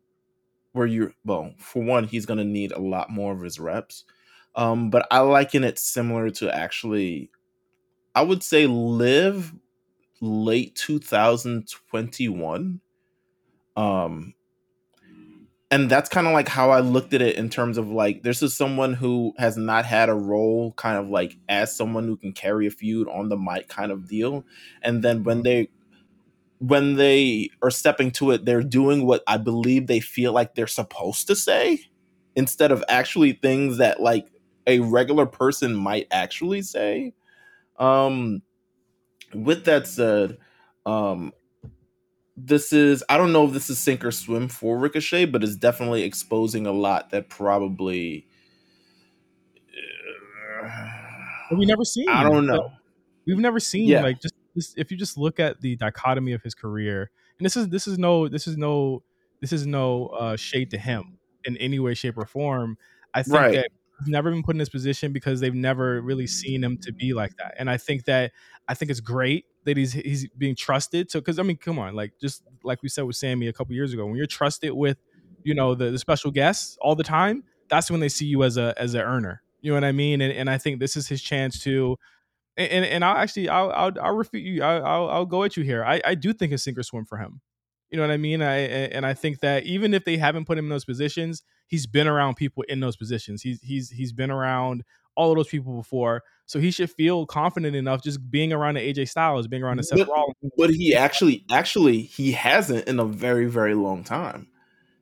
[0.74, 1.14] where you're.
[1.26, 4.06] Well, for one, he's going to need a lot more of his reps,
[4.56, 7.30] um, but I liken it similar to actually,
[8.16, 9.54] I would say, Liv
[10.22, 12.80] late 2021
[13.76, 14.34] um
[15.72, 18.44] and that's kind of like how I looked at it in terms of like this
[18.44, 22.34] is someone who has not had a role kind of like as someone who can
[22.34, 24.46] carry a feud on the mic kind of deal
[24.84, 25.70] and then when they
[26.62, 30.68] when they are stepping to it they're doing what I believe they feel like they're
[30.68, 31.80] supposed to say
[32.36, 34.28] instead of actually things that like
[34.68, 37.14] a regular person might actually say
[37.80, 38.42] um
[39.34, 40.38] with that said
[40.86, 41.34] um
[42.38, 45.56] this is I don't know if this is sink or swim for Ricochet, but it's
[45.56, 48.28] definitely exposing a lot that probably
[50.64, 52.10] uh, we never seen.
[52.10, 52.72] I don't know.
[53.26, 54.02] we've never seen yeah.
[54.02, 57.56] like just, just if you just look at the dichotomy of his career, and this
[57.56, 59.04] is this is no this is no
[59.42, 62.78] this is no uh, shade to him in any way, shape, or form.
[63.14, 63.54] I think right.
[63.54, 66.92] that he's never been put in this position because they've never really seen him to
[66.92, 67.56] be like that.
[67.58, 68.32] And I think that
[68.68, 71.12] I think it's great that he's he's being trusted.
[71.12, 73.74] So because I mean, come on, like just like we said with Sammy a couple
[73.76, 74.98] years ago, when you're trusted with,
[75.44, 78.58] you know, the, the special guests all the time, that's when they see you as
[78.58, 79.42] a as an earner.
[79.62, 80.22] You know what I mean?
[80.22, 81.98] And and I think this is his chance to
[82.58, 84.64] and and I'll actually I'll I'll, I'll refute you.
[84.64, 85.84] I'll, I'll, I'll go at you here.
[85.84, 87.42] I I do think it's sink or swim for him.
[87.90, 88.42] You know what I mean?
[88.42, 91.88] I and I think that even if they haven't put him in those positions, he's
[91.88, 93.42] been around people in those positions.
[93.42, 94.84] He's he's he's been around
[95.16, 96.24] all of those people before.
[96.46, 99.84] So he should feel confident enough just being around the AJ Styles, being around the
[99.84, 100.36] Seth Rollins.
[100.58, 104.48] But he actually actually he hasn't in a very, very long time.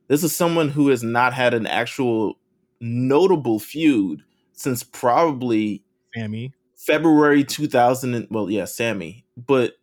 [0.07, 2.37] This is someone who has not had an actual
[2.79, 4.23] notable feud
[4.53, 5.83] since probably
[6.15, 6.53] Sammy.
[6.79, 9.25] February 2000 and, well yeah, Sammy.
[9.35, 9.73] But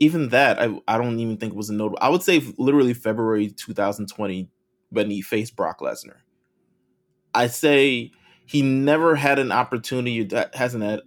[0.00, 1.98] even that I, I don't even think was a notable.
[2.00, 4.50] I would say literally February 2020
[4.90, 6.16] when he faced Brock Lesnar.
[7.34, 8.10] I say
[8.44, 11.00] he never had an opportunity that hasn't had.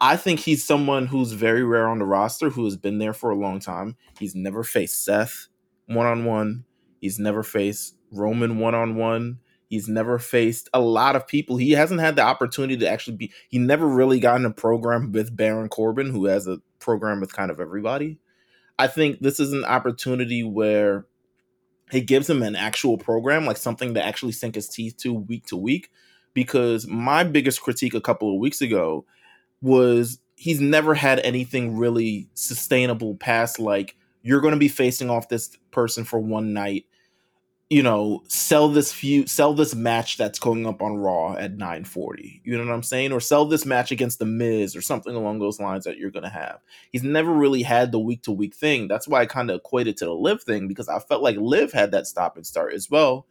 [0.00, 3.30] I think he's someone who's very rare on the roster who has been there for
[3.30, 3.96] a long time.
[4.18, 5.46] He's never faced Seth
[5.86, 6.64] one on one.
[7.00, 9.38] He's never faced Roman one on one.
[9.68, 11.56] He's never faced a lot of people.
[11.56, 13.32] He hasn't had the opportunity to actually be.
[13.48, 17.32] He never really got in a program with Baron Corbin, who has a program with
[17.32, 18.18] kind of everybody.
[18.78, 21.06] I think this is an opportunity where
[21.92, 25.46] it gives him an actual program, like something to actually sink his teeth to week
[25.46, 25.90] to week.
[26.34, 29.04] Because my biggest critique a couple of weeks ago
[29.62, 35.28] was he's never had anything really sustainable past like you're going to be facing off
[35.28, 36.86] this person for one night
[37.70, 42.42] you know, sell this few sell this match that's going up on Raw at 940.
[42.44, 43.10] You know what I'm saying?
[43.12, 46.28] Or sell this match against the Miz or something along those lines that you're gonna
[46.28, 46.60] have.
[46.92, 48.86] He's never really had the week to week thing.
[48.86, 51.72] That's why I kind of equated to the Liv thing because I felt like Liv
[51.72, 53.26] had that stop and start as well,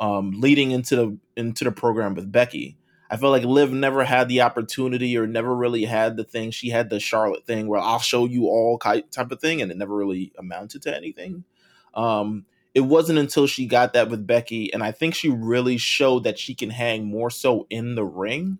[0.00, 2.78] um, leading into the into the program with Becky.
[3.10, 6.50] I felt like Liv never had the opportunity or never really had the thing.
[6.50, 9.76] She had the Charlotte thing where I'll show you all type of thing, and it
[9.76, 11.44] never really amounted to anything.
[11.92, 16.24] Um, it wasn't until she got that with Becky, and I think she really showed
[16.24, 18.58] that she can hang more so in the ring,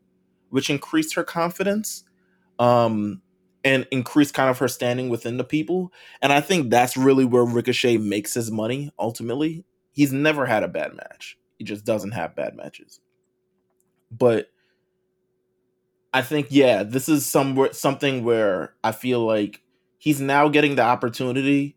[0.51, 2.05] which increased her confidence,
[2.59, 3.23] um,
[3.65, 5.93] and increased kind of her standing within the people.
[6.23, 8.93] And I think that's really where Ricochet makes his money.
[8.99, 11.37] Ultimately, he's never had a bad match.
[11.59, 13.01] He just doesn't have bad matches.
[14.11, 14.49] But
[16.13, 19.63] I think, yeah, this is somewhere something where I feel like
[19.99, 21.77] he's now getting the opportunity.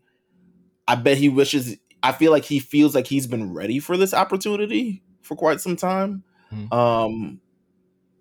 [0.86, 4.14] I bet he wishes I feel like he feels like he's been ready for this
[4.14, 6.22] opportunity for quite some time.
[6.52, 6.72] Mm-hmm.
[6.72, 7.40] Um,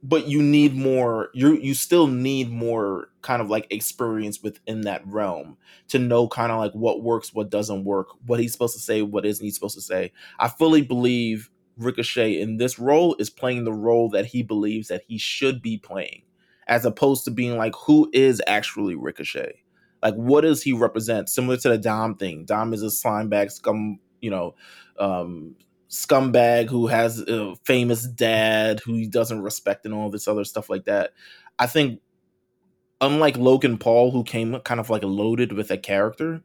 [0.03, 5.05] but you need more you you still need more kind of like experience within that
[5.05, 5.57] realm
[5.87, 9.01] to know kind of like what works what doesn't work what he's supposed to say
[9.01, 13.63] what isn't he supposed to say i fully believe ricochet in this role is playing
[13.63, 16.21] the role that he believes that he should be playing
[16.67, 19.61] as opposed to being like who is actually ricochet
[20.03, 23.51] like what does he represent similar to the dom thing dom is a slime bag
[23.51, 24.55] scum you know
[24.99, 25.55] um
[25.89, 30.69] scumbag who has a famous dad who he doesn't respect and all this other stuff
[30.69, 31.11] like that.
[31.59, 32.01] I think
[32.99, 36.41] unlike Logan Paul who came kind of like loaded with a character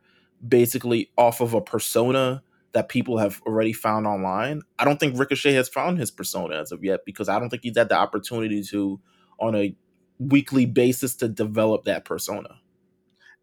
[0.46, 2.42] basically off of a persona
[2.72, 6.72] that people have already found online, I don't think Ricochet has found his persona as
[6.72, 9.00] of yet because I don't think he's had the opportunity to
[9.38, 9.76] on a
[10.18, 12.61] weekly basis to develop that persona.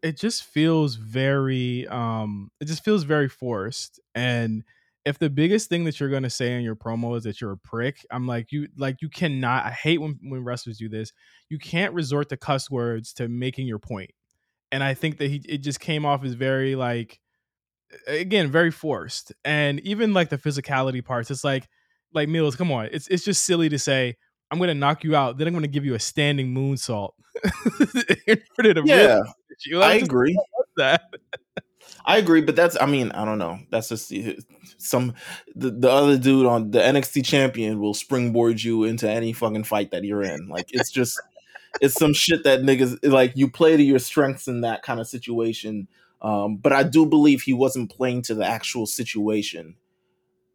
[0.02, 4.64] It just feels very um it just feels very forced and
[5.06, 7.52] if the biggest thing that you're going to say in your promo is that you're
[7.52, 9.64] a prick, I'm like you like you cannot.
[9.64, 11.12] I hate when when wrestlers do this.
[11.48, 14.10] You can't resort to cuss words to making your point.
[14.72, 17.20] And I think that he it just came off as very like
[18.06, 19.32] again very forced.
[19.44, 21.68] And even like the physicality parts, it's like
[22.12, 24.16] like Meelz, come on, it's it's just silly to say
[24.50, 27.12] I'm going to knock you out, then I'm going to give you a standing moonsault
[28.26, 29.22] in order to yeah,
[29.64, 29.82] you.
[29.82, 30.38] I agree.
[30.76, 31.12] That.
[32.06, 33.58] I agree, but that's I mean I don't know.
[33.70, 34.12] That's just
[34.78, 35.14] some
[35.54, 39.90] the, the other dude on the NXT champion will springboard you into any fucking fight
[39.90, 40.48] that you're in.
[40.48, 41.20] Like it's just
[41.80, 45.08] it's some shit that niggas like you play to your strengths in that kind of
[45.08, 45.88] situation.
[46.22, 49.76] Um, but I do believe he wasn't playing to the actual situation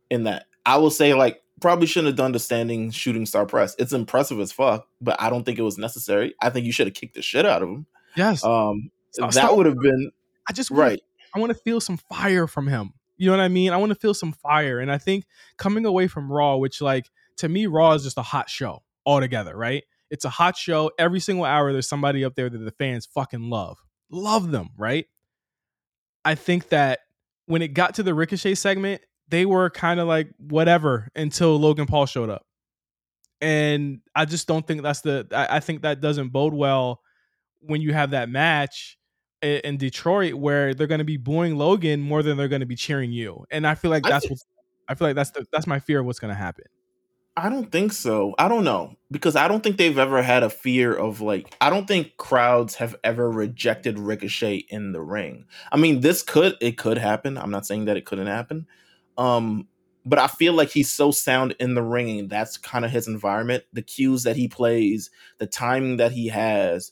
[0.09, 0.45] in that.
[0.65, 3.75] I will say like probably shouldn't have done the standing shooting star press.
[3.79, 6.33] It's impressive as fuck, but I don't think it was necessary.
[6.41, 7.85] I think you should have kicked the shit out of him.
[8.15, 8.43] Yes.
[8.43, 10.11] Um, that would have been
[10.47, 11.01] I just right.
[11.33, 12.93] I want to feel some fire from him.
[13.17, 13.71] You know what I mean?
[13.71, 14.79] I want to feel some fire.
[14.79, 15.25] And I think
[15.57, 19.55] coming away from Raw, which like to me, Raw is just a hot show altogether,
[19.55, 19.83] right?
[20.09, 20.91] It's a hot show.
[20.99, 23.77] Every single hour, there's somebody up there that the fans fucking love.
[24.11, 25.05] Love them, right?
[26.23, 26.99] I think that
[27.47, 31.85] when it got to the Ricochet segment, they were kind of like whatever until Logan
[31.85, 32.45] Paul showed up.
[33.41, 37.01] And I just don't think that's the I, I think that doesn't bode well
[37.59, 38.97] when you have that match
[39.41, 42.75] in Detroit where they're going to be booing Logan more than they're going to be
[42.75, 43.45] cheering you.
[43.51, 44.39] And I feel like that's what
[44.87, 46.65] I feel like that's the, that's my fear of what's going to happen.
[47.37, 48.33] I don't think so.
[48.39, 51.69] I don't know because I don't think they've ever had a fear of like I
[51.69, 55.45] don't think crowds have ever rejected Ricochet in the ring.
[55.71, 57.37] I mean, this could it could happen.
[57.37, 58.67] I'm not saying that it couldn't happen.
[59.17, 59.67] Um
[60.05, 63.63] but I feel like he's so sound in the ring that's kind of his environment,
[63.73, 65.09] the cues that he plays,
[65.39, 66.91] the timing that he has.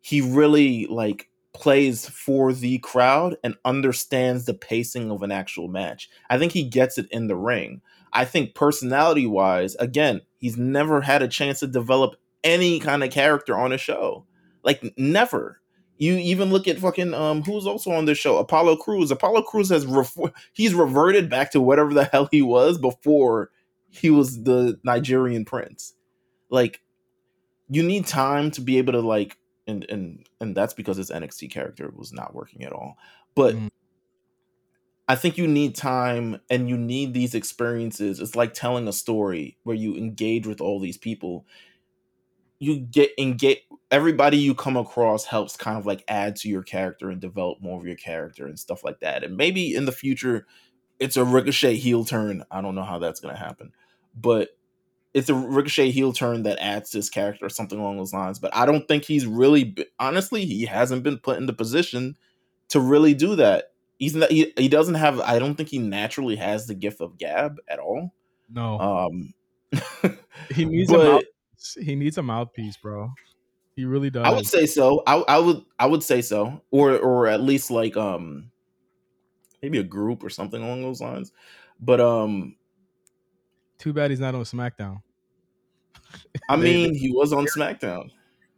[0.00, 6.08] He really like plays for the crowd and understands the pacing of an actual match.
[6.30, 7.80] I think he gets it in the ring.
[8.12, 13.10] I think personality wise, again, he's never had a chance to develop any kind of
[13.10, 14.26] character on a show.
[14.62, 15.60] Like never.
[16.04, 19.10] You even look at fucking um who's also on this show, Apollo Crews.
[19.10, 23.50] Apollo Crews has re- he's reverted back to whatever the hell he was before
[23.88, 25.94] he was the Nigerian prince.
[26.50, 26.82] Like
[27.70, 31.50] you need time to be able to like and and and that's because his NXT
[31.50, 32.98] character was not working at all.
[33.34, 33.70] But mm.
[35.08, 38.20] I think you need time and you need these experiences.
[38.20, 41.46] It's like telling a story where you engage with all these people.
[42.58, 43.62] You get engage
[43.94, 47.78] everybody you come across helps kind of like add to your character and develop more
[47.78, 49.22] of your character and stuff like that.
[49.22, 50.46] And maybe in the future
[50.98, 52.42] it's a ricochet heel turn.
[52.50, 53.72] I don't know how that's going to happen.
[54.16, 54.48] But
[55.12, 58.40] it's a ricochet heel turn that adds to his character or something along those lines.
[58.40, 62.16] But I don't think he's really, honestly, he hasn't been put in the position
[62.70, 63.72] to really do that.
[63.98, 65.20] He's not, he, he doesn't have.
[65.20, 68.12] I don't think he naturally has the gift of gab at all.
[68.50, 68.80] No.
[68.80, 69.34] Um,
[70.50, 71.80] he needs but, a.
[71.80, 73.12] He needs a mouthpiece, bro.
[73.76, 74.24] He really does.
[74.24, 75.02] I would say so.
[75.06, 75.64] I, I would.
[75.78, 78.50] I would say so, or or at least like um,
[79.62, 81.32] maybe a group or something along those lines.
[81.80, 82.54] But um,
[83.78, 85.02] too bad he's not on SmackDown.
[86.48, 88.10] I mean, he was on SmackDown.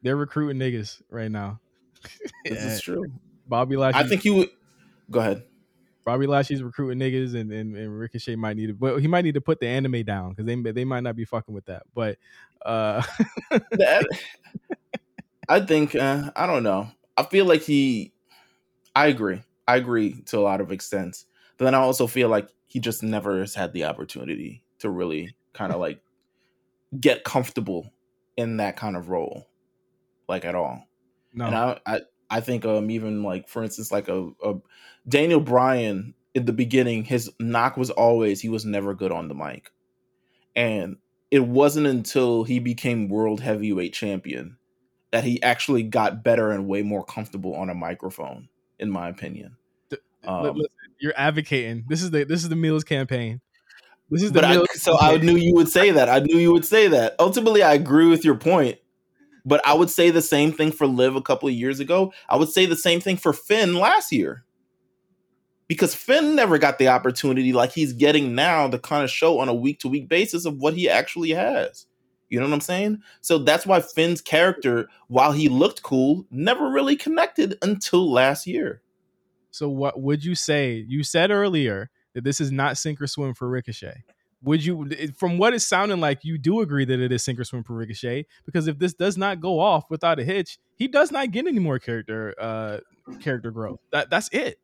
[0.02, 1.60] They're recruiting niggas right now.
[2.44, 3.04] This is true.
[3.48, 4.00] Bobby Lashley.
[4.00, 4.50] I think he would.
[5.10, 5.42] Go ahead.
[6.04, 9.34] Bobby Lashley's recruiting niggas, and, and, and Ricochet might need to, but he might need
[9.34, 11.82] to put the anime down because they they might not be fucking with that.
[11.94, 12.18] But
[12.64, 13.02] uh
[13.50, 14.06] that,
[15.48, 16.88] I think uh, I don't know.
[17.16, 18.12] I feel like he.
[18.94, 19.42] I agree.
[19.68, 21.26] I agree to a lot of extents,
[21.56, 25.34] but then I also feel like he just never has had the opportunity to really
[25.52, 26.00] kind of like
[26.98, 27.92] get comfortable
[28.36, 29.48] in that kind of role,
[30.28, 30.88] like at all.
[31.34, 34.54] No, and I, I, I think um even like for instance like a, a
[35.08, 39.34] Daniel Bryan in the beginning, his knock was always he was never good on the
[39.34, 39.70] mic,
[40.54, 40.96] and
[41.30, 44.58] it wasn't until he became world heavyweight champion
[45.12, 48.48] that he actually got better and way more comfortable on a microphone,
[48.78, 49.56] in my opinion.
[50.24, 50.60] Um,
[50.98, 51.84] you're advocating.
[51.88, 53.40] This is the this is the Meelz campaign.
[54.10, 56.08] This is but I, so I knew you would say that.
[56.08, 57.16] I knew you would say that.
[57.18, 58.78] Ultimately, I agree with your point,
[59.44, 62.12] but I would say the same thing for Liv a couple of years ago.
[62.28, 64.44] I would say the same thing for Finn last year.
[65.68, 69.48] Because Finn never got the opportunity like he's getting now to kind of show on
[69.48, 71.86] a week to week basis of what he actually has.
[72.28, 73.02] You know what I'm saying?
[73.20, 78.82] So that's why Finn's character, while he looked cool, never really connected until last year.
[79.50, 80.84] So what would you say?
[80.88, 84.04] You said earlier that this is not sink or swim for Ricochet.
[84.42, 87.44] Would you, from what it's sounding like, you do agree that it is sink or
[87.44, 88.26] swim for Ricochet?
[88.44, 91.58] Because if this does not go off without a hitch, he does not get any
[91.58, 92.78] more character uh
[93.20, 93.80] character growth.
[93.92, 94.58] That that's it.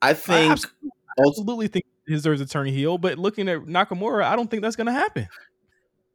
[0.00, 0.60] I think
[1.18, 4.62] I absolutely, think he deserves a turn heel, but looking at Nakamura, I don't think
[4.62, 5.26] that's going to happen.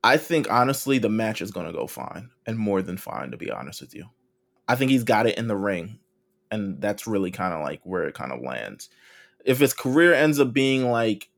[0.04, 3.32] I think honestly, the match is going to go fine and more than fine.
[3.32, 4.06] To be honest with you,
[4.68, 6.00] I think he's got it in the ring
[6.52, 8.90] and that's really kind of like where it kind of lands.
[9.46, 11.30] If his career ends up being like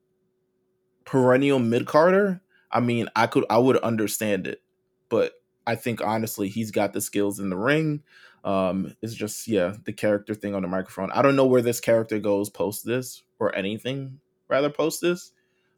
[1.06, 2.42] perennial mid carder,
[2.72, 4.62] I mean, I could I would understand it,
[5.10, 5.34] but
[5.68, 8.04] I think honestly he's got the skills in the ring.
[8.44, 11.12] Um, it's just yeah, the character thing on the microphone.
[11.12, 15.32] I don't know where this character goes post this or anything rather post this.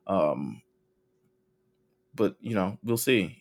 [0.07, 0.61] Um,
[2.15, 3.37] but you know, we'll see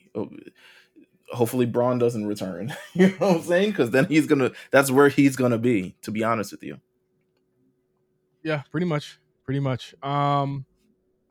[1.32, 2.74] hopefully Braun doesn't return.
[2.92, 3.70] you know what I'm saying?
[3.70, 4.52] Because then he's gonna.
[4.70, 5.96] That's where he's gonna be.
[6.02, 6.78] To be honest with you.
[8.42, 9.18] Yeah, pretty much.
[9.44, 9.94] Pretty much.
[10.02, 10.64] Um,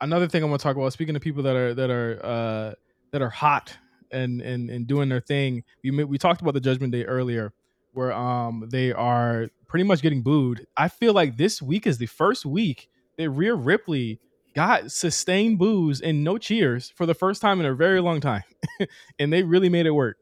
[0.00, 0.92] another thing I want to talk about.
[0.92, 2.74] Speaking of people that are that are uh,
[3.12, 3.76] that are hot
[4.10, 5.64] and and and doing their thing.
[5.82, 7.52] We we talked about the Judgment Day earlier,
[7.92, 10.66] where um they are pretty much getting booed.
[10.76, 14.20] I feel like this week is the first week that Rhea Ripley
[14.54, 18.44] got sustained boos and no cheers for the first time in a very long time,
[19.18, 20.18] and they really made it work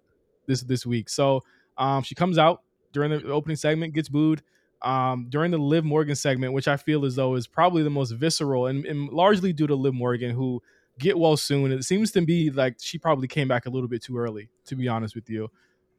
[0.46, 1.08] this this week.
[1.08, 1.42] So
[1.78, 2.62] um, she comes out
[2.92, 4.42] during the opening segment, gets booed.
[4.82, 8.12] Um, during the Liv Morgan segment, which I feel as though is probably the most
[8.12, 10.62] visceral and, and largely due to Liv Morgan, who
[10.98, 11.70] get well soon.
[11.70, 14.76] It seems to be like she probably came back a little bit too early, to
[14.76, 15.50] be honest with you.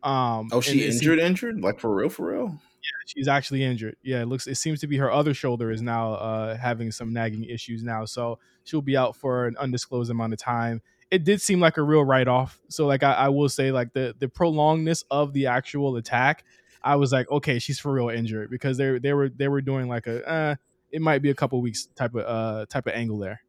[0.04, 2.60] Um, oh, she injured, seems, injured, like for real, for real.
[2.84, 3.96] Yeah, she's actually injured.
[4.02, 4.48] Yeah, it looks.
[4.48, 8.06] It seems to be her other shoulder is now uh, having some nagging issues now,
[8.06, 10.82] so she'll be out for an undisclosed amount of time.
[11.12, 12.60] It did seem like a real write off.
[12.70, 16.44] So, like, I, I will say, like the the prolongedness of the actual attack,
[16.84, 19.88] I was like, okay, she's for real injured because they they were they were doing
[19.88, 20.56] like a uh,
[20.92, 23.42] it might be a couple weeks type of uh type of angle there.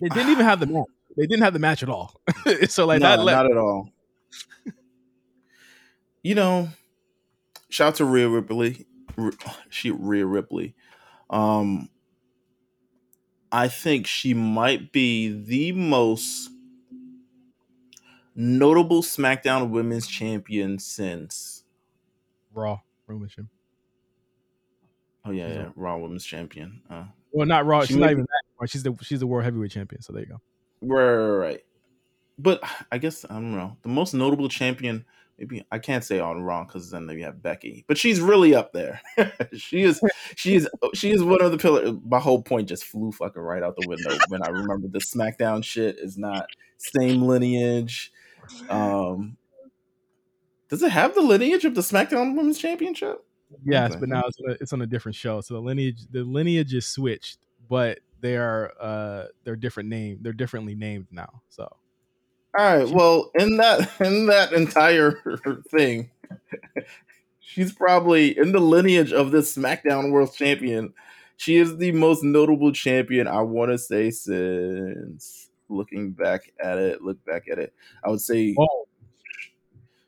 [0.00, 0.86] They didn't even have the match.
[1.16, 2.14] They didn't have the match at all.
[2.68, 3.90] so like no, not at all.
[6.22, 6.70] you know,
[7.72, 8.86] shout out to Rhea Ripley.
[9.68, 10.74] She Rhea Ripley.
[11.28, 11.90] Um,
[13.50, 16.48] I think she might be the most
[18.34, 21.64] notable SmackDown Women's Champion since
[22.54, 23.50] Raw Women's Champion.
[25.26, 26.80] Oh yeah, yeah, Raw Women's Champion.
[26.88, 27.82] Uh, well, not Raw.
[27.82, 28.68] She she's not even that.
[28.70, 30.00] She's the she's the World Heavyweight Champion.
[30.00, 30.40] So there you go.
[30.80, 31.60] Right, right, right.
[32.38, 35.04] But I guess I don't know the most notable champion
[35.42, 38.72] maybe I can't say on wrong because then you have Becky, but she's really up
[38.72, 39.00] there.
[39.56, 40.00] she is,
[40.36, 41.92] she is, she is one of the pillars.
[42.06, 45.64] My whole point just flew fucking right out the window when I remember the SmackDown
[45.64, 46.46] shit is not
[46.78, 48.12] same lineage.
[48.68, 49.36] Um,
[50.68, 53.24] does it have the lineage of the SmackDown Women's Championship?
[53.64, 54.00] Yes, okay.
[54.00, 55.40] but now it's, a, it's on a different show.
[55.40, 57.38] So the lineage, the lineage is switched,
[57.68, 60.18] but they are uh they're different name.
[60.20, 61.42] They're differently named now.
[61.48, 61.68] So
[62.56, 62.88] all right.
[62.88, 65.18] Well, in that in that entire
[65.70, 66.10] thing,
[67.40, 70.92] she's probably in the lineage of this SmackDown World Champion.
[71.36, 77.02] She is the most notable champion I want to say since looking back at it.
[77.02, 77.72] Look back at it.
[78.04, 78.86] I would say oh.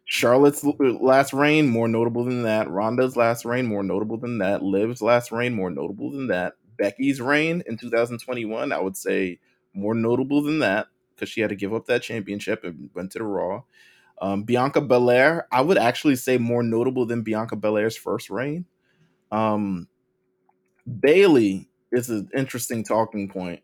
[0.04, 2.68] Charlotte's uh, last reign more notable than that.
[2.70, 4.62] Ronda's last reign more notable than that.
[4.62, 6.52] Liv's last reign more notable than that.
[6.76, 9.38] Becky's reign in 2021, I would say
[9.72, 13.18] more notable than that because she had to give up that championship and went to
[13.18, 13.62] the Raw.
[14.20, 18.64] Um, Bianca Belair, I would actually say more notable than Bianca Belair's first reign.
[19.32, 19.88] Um,
[21.00, 23.60] Bayley is an interesting talking point.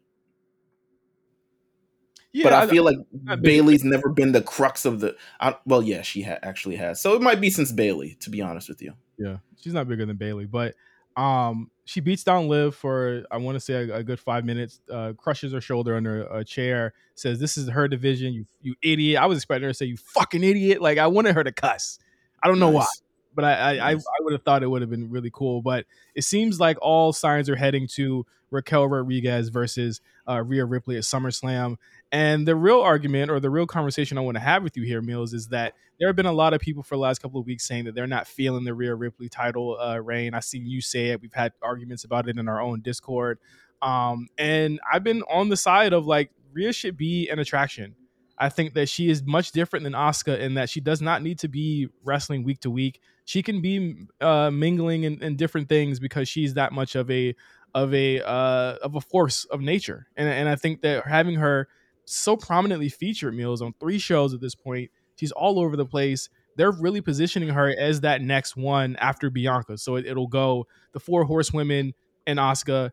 [2.33, 2.97] Yeah, but I, I feel like
[3.29, 5.17] I, Bayley's never been the crux of the.
[5.41, 7.01] I, well, yeah, she ha- actually has.
[7.01, 8.95] So it might be since Bayley, to be honest with you.
[9.19, 10.75] Yeah, she's not bigger than Bayley, but
[11.21, 14.81] um, she beats down Liv for I want to say a, a, good five minutes.
[14.91, 16.95] Uh, crushes her shoulder under a chair.
[17.15, 18.33] Says this is her division.
[18.33, 19.21] You you idiot.
[19.21, 20.81] I was expecting her to say you fucking idiot.
[20.81, 21.99] Like I wanted her to cuss.
[22.43, 23.03] I don't know nice.
[23.35, 25.63] But I I, I, I would have thought it would have been really cool.
[25.63, 30.97] But it seems like all signs are heading to Raquel Rodriguez versus uh, Rhea Ripley
[30.97, 31.77] at SummerSlam.
[32.13, 35.01] And the real argument or the real conversation I want to have with you here,
[35.01, 37.47] Meelz, is that there have been a lot of people for the last couple of
[37.47, 40.35] weeks saying that they're not feeling the Rhea Ripley title uh, reign.
[40.35, 41.21] I've seen you say it.
[41.21, 43.39] We've had arguments about it in our own Discord.
[43.83, 47.95] Um, and I've been on the side of like Rhea should be an attraction.
[48.39, 51.39] I think that she is much different than Asuka in that she does not need
[51.41, 53.01] to be wrestling week to week.
[53.31, 57.37] She can be uh, mingling in, in different things because she's that much of a
[57.77, 60.09] of a uh, of a force of nature.
[60.17, 61.69] And and I think that having her
[62.07, 66.29] so prominently featured Meelz on three shows at this point, she's all over the place.
[66.57, 69.79] They're really positioning her as that next one after Bianca.
[69.79, 71.95] So it, will go the four horsewomen
[72.27, 72.91] and Asuka,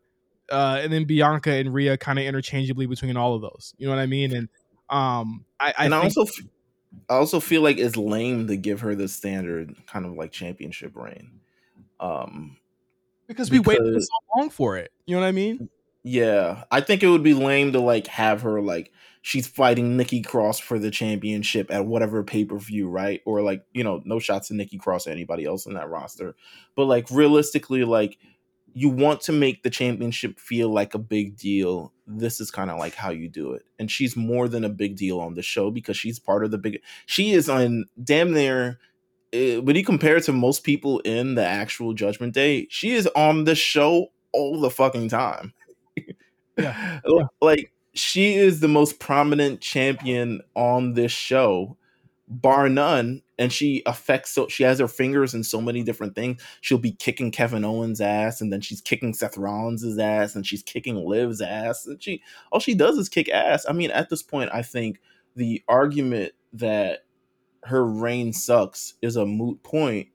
[0.52, 3.74] uh, and then Bianca and Rhea kind of interchangeably between all of those.
[3.76, 4.36] You know what I mean?
[4.36, 4.48] And
[4.88, 6.44] um, I, I and I also f-
[7.08, 10.96] I also feel like it's lame to give her the standard kind of like championship
[10.96, 11.40] reign.
[12.00, 12.56] Um,
[13.26, 14.90] because we waited so long for it.
[15.06, 15.68] You know what I mean?
[16.04, 20.22] yeah, I think it would be lame to like have her like she's fighting Nikki
[20.22, 23.20] Cross for the championship at whatever pay per view, right?
[23.26, 26.34] Or like you know, no shots to Nikki Cross or anybody else in that roster,
[26.76, 28.16] but like realistically, like
[28.78, 31.92] you want to make the championship feel like a big deal.
[32.06, 34.96] This is kind of like how you do it, and she's more than a big
[34.96, 36.80] deal on the show because she's part of the big.
[37.06, 38.78] She is on damn near.
[39.34, 43.44] Uh, when you compare to most people in the actual Judgment Day, she is on
[43.44, 45.52] the show all the fucking time.
[46.56, 47.00] Yeah.
[47.40, 51.76] like she is the most prominent champion on this show
[52.28, 56.42] bar none and she affects so she has her fingers in so many different things.
[56.60, 60.62] She'll be kicking kevin owens ass and then she's kicking seth rollins' ass and she's
[60.62, 62.22] kicking liv's ass and she
[62.52, 63.64] all she does is kick ass.
[63.68, 65.00] I mean at this point i think
[65.36, 67.04] the argument that
[67.64, 70.08] her reign sucks is a moot point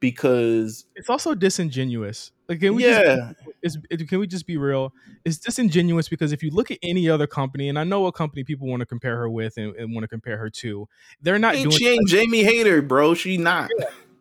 [0.00, 2.32] because It's also disingenuous.
[2.48, 3.32] Like, can we just yeah
[3.62, 4.92] is it- can we just be real?
[5.24, 8.44] It's disingenuous because if you look at any other company, and I know what company
[8.44, 10.88] people want to compare her with and, and want to compare her to,
[11.20, 13.70] they're not ain't, doing she ain't Jamie Hayter bro she not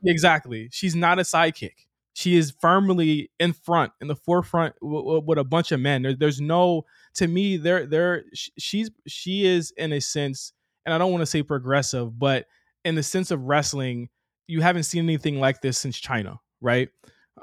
[0.04, 0.70] exactly.
[0.72, 1.74] She's not a sidekick.
[2.14, 6.02] She is firmly in front, in the forefront w- w- with a bunch of men.
[6.02, 10.54] There, there's no, to me, there, there, sh- she's she is in a sense,
[10.86, 12.46] and I don't want to say progressive, but
[12.86, 14.08] in the sense of wrestling,
[14.48, 16.90] you haven't seen anything like this since Chyna, right?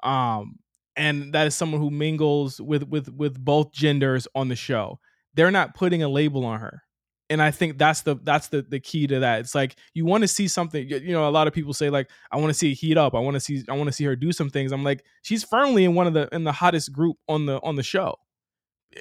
[0.03, 0.59] Um,
[0.97, 5.01] and that is someone who mingles with with with both genders on the show.
[5.35, 6.83] They're not putting a label on her
[7.33, 9.41] and I think that's the that's the the key to that.
[9.41, 10.87] It's like you want to see something.
[10.87, 13.15] You know, a lot of people say like, I want to see it heat up.
[13.15, 14.71] I want to see I want to see her do some things.
[14.71, 17.77] I'm like, she's firmly in one of the in the hottest group on the on
[17.77, 18.17] the show.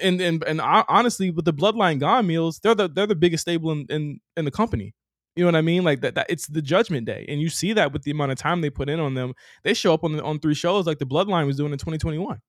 [0.02, 3.42] And and and hon- honestly, with the Bloodline Gone Meelz, they're the they're the biggest
[3.42, 4.96] stable in in, in the company.
[5.36, 5.84] You know what I mean?
[5.84, 8.38] Like that, that it's the Judgment Day, and you see that with the amount of
[8.38, 9.34] time they put in on them.
[9.64, 12.42] They show up on the, on three shows like the Bloodline was doing in 2021.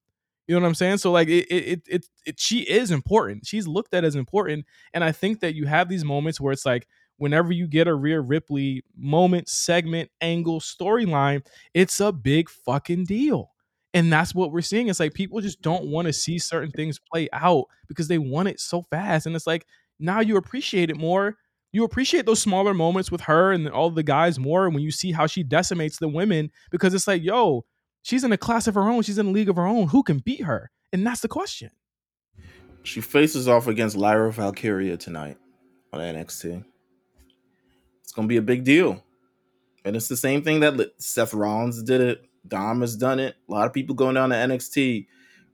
[0.48, 0.98] You know what I'm saying?
[0.98, 3.46] So like it it, it it it she is important.
[3.46, 6.66] She's looked at as important, and I think that you have these moments where it's
[6.66, 13.04] like whenever you get a Rhea Ripley moment, segment, angle, storyline, it's a big fucking
[13.04, 13.52] deal.
[13.94, 14.88] And that's what we're seeing.
[14.88, 18.48] It's like people just don't want to see certain things play out because they want
[18.48, 19.26] it so fast.
[19.26, 19.66] And it's like
[20.00, 21.36] now you appreciate it more.
[21.72, 25.12] You appreciate those smaller moments with her and all the guys more when you see
[25.12, 27.64] how she decimates the women because it's like, yo,
[28.02, 29.02] she's in a class of her own.
[29.02, 29.88] She's in a league of her own.
[29.88, 30.70] Who can beat her?
[30.92, 31.70] And that's the question.
[32.82, 35.38] She faces off against Lyra Valkyria tonight
[35.92, 36.64] on NXT.
[38.02, 39.02] It's gonna be a big deal,
[39.84, 42.26] and it's the same thing that Seth Rollins did it.
[42.46, 43.36] Dom has done it.
[43.48, 45.06] A lot of people going down to NXT,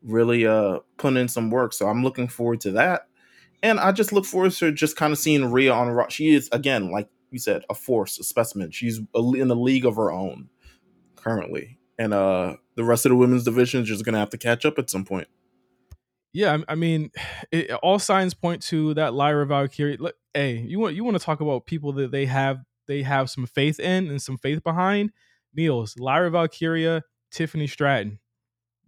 [0.03, 1.73] really uh putting in some work.
[1.73, 3.08] So I'm looking forward to that,
[3.63, 6.09] and I just look forward to just kind of seeing Rhea on Raw.
[6.09, 8.71] She is again, like you said, a force, a specimen.
[8.71, 10.49] She's in a league of her own
[11.17, 14.65] currently, and uh the rest of the women's division is just gonna have to catch
[14.65, 15.29] up at some point.
[16.33, 17.11] Yeah, I, I mean,
[17.53, 19.97] it, all signs point to that Lyra Valkyria.
[19.99, 23.31] Look, hey, you want you want to talk about people that they have they have
[23.31, 25.13] some faith in and some faith behind.
[25.57, 28.19] Meelz, Lyra Valkyria, Tiffany Stratton.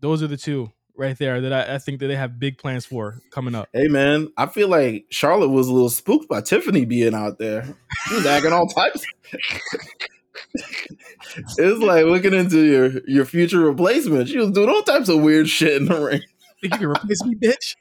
[0.00, 2.84] Those are the two right there that I, I think that they have big plans
[2.84, 3.68] for coming up.
[3.72, 7.64] Hey man, I feel like Charlotte was a little spooked by Tiffany being out there.
[8.07, 9.05] She was acting all types.
[10.55, 14.28] it was like looking into your your future replacement.
[14.28, 16.20] She was doing all types of weird shit in the ring.
[16.61, 17.74] Think you can replace me, bitch?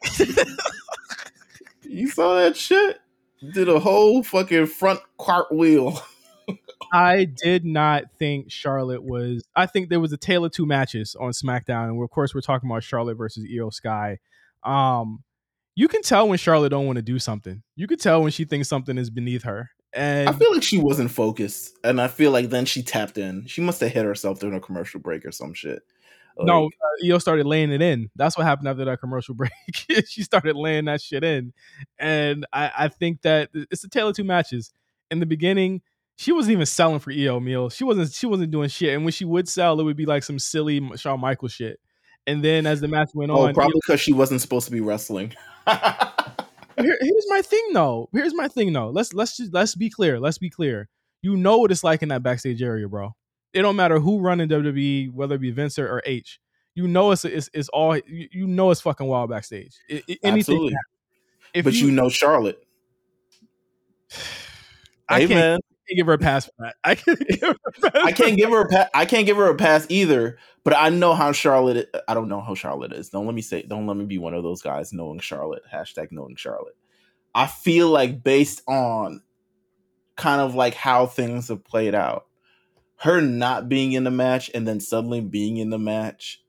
[1.90, 3.00] You saw that shit?
[3.54, 6.00] Did a whole fucking front cartwheel.
[6.92, 9.44] I did not think Charlotte was.
[9.56, 12.42] I think there was a tale of two matches on SmackDown, and of course we're
[12.42, 14.20] talking about Charlotte versus Iyo Sky.
[14.64, 15.24] Um,
[15.76, 17.64] you can tell when Charlotte don't want to do something.
[17.76, 20.78] You can tell when she thinks something is beneath her, And I feel like she
[20.78, 23.46] wasn't focused, and I feel like then she tapped in.
[23.46, 25.82] She must have hit herself during a commercial break or some shit.
[26.38, 28.10] Like, no, uh, Io started laying it in.
[28.16, 29.52] That's what happened after that commercial break.
[30.08, 31.54] she started laying that shit in,
[31.98, 34.72] and I, I think that it's a tale of two matches.
[35.12, 35.82] In the beginning,
[36.20, 37.70] she wasn't even selling for Iyo meal.
[37.70, 38.12] She wasn't.
[38.12, 38.94] She wasn't doing shit.
[38.94, 41.80] And when she would sell, it would be like some silly Shawn Michaels shit.
[42.28, 44.82] And then as the match went oh, on, probably because she wasn't supposed to be
[44.82, 45.34] wrestling.
[45.66, 48.10] Here, here's my thing though.
[48.12, 48.90] Here's my thing though.
[48.90, 50.20] Let's let's just let's be clear.
[50.20, 50.90] Let's be clear.
[51.22, 53.16] You know what it's like in that backstage area, bro.
[53.54, 56.40] It don't matter who running WWE, whether it be Vince or, H.
[56.76, 59.76] You know it's, it's it's all you, know it's fucking wild backstage.
[59.90, 60.76] It, it, Absolutely.
[61.54, 62.62] If but you, you know Charlotte.
[65.10, 65.58] I hey,
[65.90, 66.76] can't, give her a pass for that.
[66.84, 68.04] I can't give her a pass.
[68.04, 68.90] I can't give her a pass.
[68.94, 70.38] I can't give her a pass either.
[70.64, 71.94] But I know how Charlotte.
[72.08, 73.10] I don't know how Charlotte is.
[73.10, 73.64] Don't let me say.
[73.64, 75.64] Don't let me be one of those guys knowing Charlotte.
[75.72, 76.76] Hashtag knowing Charlotte.
[77.34, 79.22] I feel like based on
[80.16, 82.28] kind of like how things have played out,
[82.98, 86.44] her not being in the match and then suddenly being in the match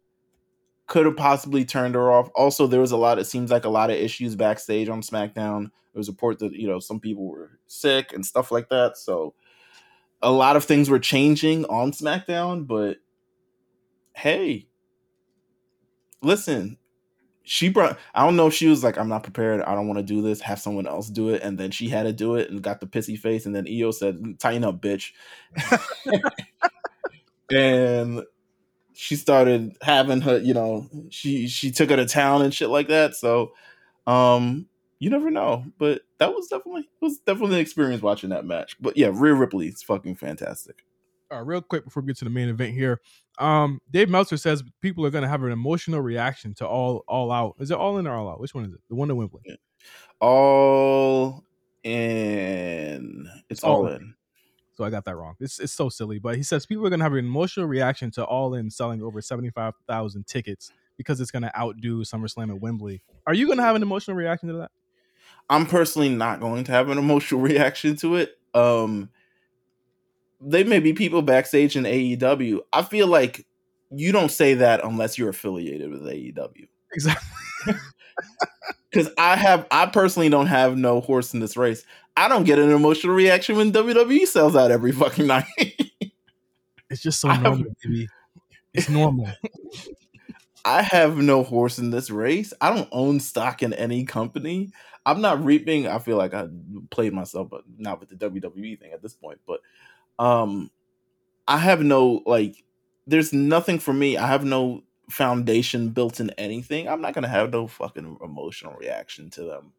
[0.86, 2.28] could have possibly turned her off.
[2.34, 3.20] Also, there was a lot.
[3.20, 6.52] It seems like a lot of issues backstage on SmackDown there was a report that
[6.52, 8.96] you know some people were sick and stuff like that.
[8.96, 9.34] So
[10.22, 12.98] a lot of things were changing on SmackDown, but
[14.14, 14.68] hey,
[16.22, 16.76] listen,
[17.42, 19.98] she brought I don't know if she was like, I'm not prepared, I don't want
[19.98, 22.50] to do this, have someone else do it, and then she had to do it
[22.50, 25.12] and got the pissy face, and then Iyo said, Tighten up, bitch.
[27.50, 28.22] and
[28.92, 32.88] she started having her, you know, she she took her to town and shit like
[32.88, 33.14] that.
[33.14, 33.52] So
[34.06, 34.66] um
[35.00, 35.64] you never know.
[35.78, 38.76] But that was definitely it was definitely an experience watching that match.
[38.80, 40.84] But yeah, Rhea Ripley is fucking fantastic.
[41.30, 43.00] All right, real quick before we get to the main event here,
[43.38, 47.32] um, Dave Meltzer says people are going to have an emotional reaction to all all
[47.32, 47.56] out.
[47.58, 48.40] Is it all in or all out?
[48.40, 48.80] Which one is it?
[48.88, 49.40] The one in Wembley.
[49.44, 49.54] Yeah.
[50.20, 51.44] All
[51.82, 53.28] in.
[53.48, 53.94] It's all, all in.
[53.96, 54.14] in.
[54.74, 55.34] So I got that wrong.
[55.40, 58.10] It's it's so silly, but he says people are going to have an emotional reaction
[58.12, 62.50] to all in selling over seventy five thousand tickets because it's going to outdo SummerSlam
[62.50, 63.02] at Wembley.
[63.26, 64.70] Are you going to have an emotional reaction to that?
[65.50, 68.38] I'm personally not going to have an emotional reaction to it.
[68.54, 69.10] Um,
[70.40, 72.60] they may be people backstage in AEW.
[72.72, 73.46] I feel like
[73.90, 76.68] you don't say that unless you're affiliated with AEW.
[76.92, 77.28] Exactly.
[78.90, 81.84] Because I have, I personally don't have no horse in this race.
[82.16, 85.46] I don't get an emotional reaction when WWE sells out every fucking night.
[86.90, 88.08] it's just so normal, baby.
[88.74, 89.28] It's normal.
[90.64, 92.52] I have no horse in this race.
[92.60, 94.72] I don't own stock in any company.
[95.06, 95.86] I'm not reaping.
[95.86, 96.48] I feel like I
[96.90, 99.40] played myself, but not with the WWE thing at this point.
[99.46, 99.60] But
[100.18, 100.70] um,
[101.48, 102.64] I have no like.
[103.06, 104.16] There's nothing for me.
[104.16, 106.88] I have no foundation built in anything.
[106.88, 109.72] I'm not gonna have no fucking emotional reaction to them.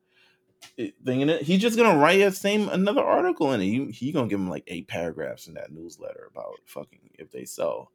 [0.78, 3.66] Thinking it, he's just gonna write a same another article in it.
[3.66, 7.46] He, he gonna give him like eight paragraphs in that newsletter about fucking if they
[7.46, 7.92] sell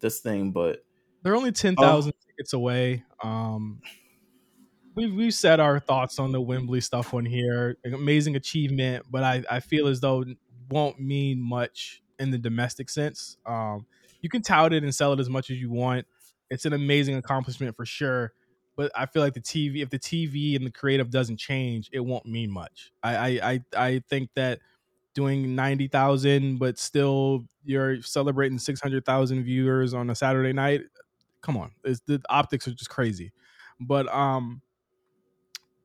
[0.00, 0.50] this thing.
[0.50, 0.84] But
[1.22, 3.04] they're only ten thousand um, tickets away.
[3.22, 3.80] Um,
[4.94, 7.76] we've we've said our thoughts on the Wembley stuff on here.
[7.84, 10.24] Amazing achievement, but I I feel as though
[10.70, 13.36] won't mean much in the domestic sense.
[13.46, 13.86] Um,
[14.20, 16.06] you can tout it and sell it as much as you want.
[16.50, 18.32] It's an amazing accomplishment for sure.
[18.76, 22.00] But I feel like the TV, if the TV and the creative doesn't change, it
[22.00, 22.92] won't mean much.
[23.02, 24.60] I I I, I think that
[25.14, 30.82] doing ninety thousand, but still you're celebrating six hundred thousand viewers on a Saturday night.
[31.42, 33.32] Come on, it's, the optics are just crazy.
[33.80, 34.60] But um,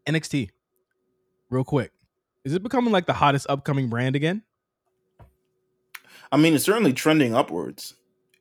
[0.08, 0.50] NXT,
[1.50, 1.92] real quick,
[2.44, 4.44] is it becoming like the hottest upcoming brand again?
[6.32, 7.96] I mean, it's certainly trending upwards.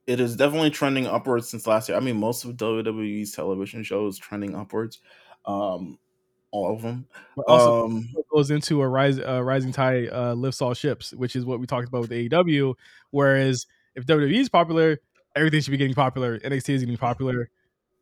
[0.06, 1.96] It is definitely trending upwards since last year.
[1.96, 5.00] I mean, most of WWE's television shows trending upwards.
[5.46, 5.98] Um,
[6.54, 7.06] all of them.
[7.36, 11.34] But also um, goes into a rise, uh, rising tide uh, lifts all ships, which
[11.34, 12.74] is what we talked about with AEW.
[13.10, 15.00] Whereas if WWE is popular,
[15.34, 16.38] everything should be getting popular.
[16.38, 17.50] NXT is getting popular.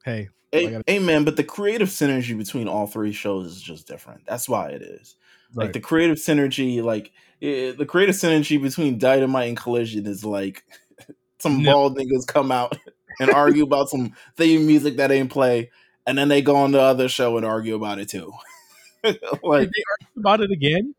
[0.05, 1.25] Hey, a- Amen.
[1.25, 4.23] But the creative synergy between all three shows is just different.
[4.27, 5.17] That's why it is.
[5.55, 5.67] Right.
[5.67, 10.65] Like the creative synergy, like it, the creative synergy between Dynamite and Collision is like
[11.39, 11.73] some no.
[11.73, 12.77] bald niggas come out
[13.21, 15.71] and argue about some theme music that ain't play,
[16.07, 18.33] and then they go on the other show and argue about it too.
[19.05, 20.95] like Did they argue about it again?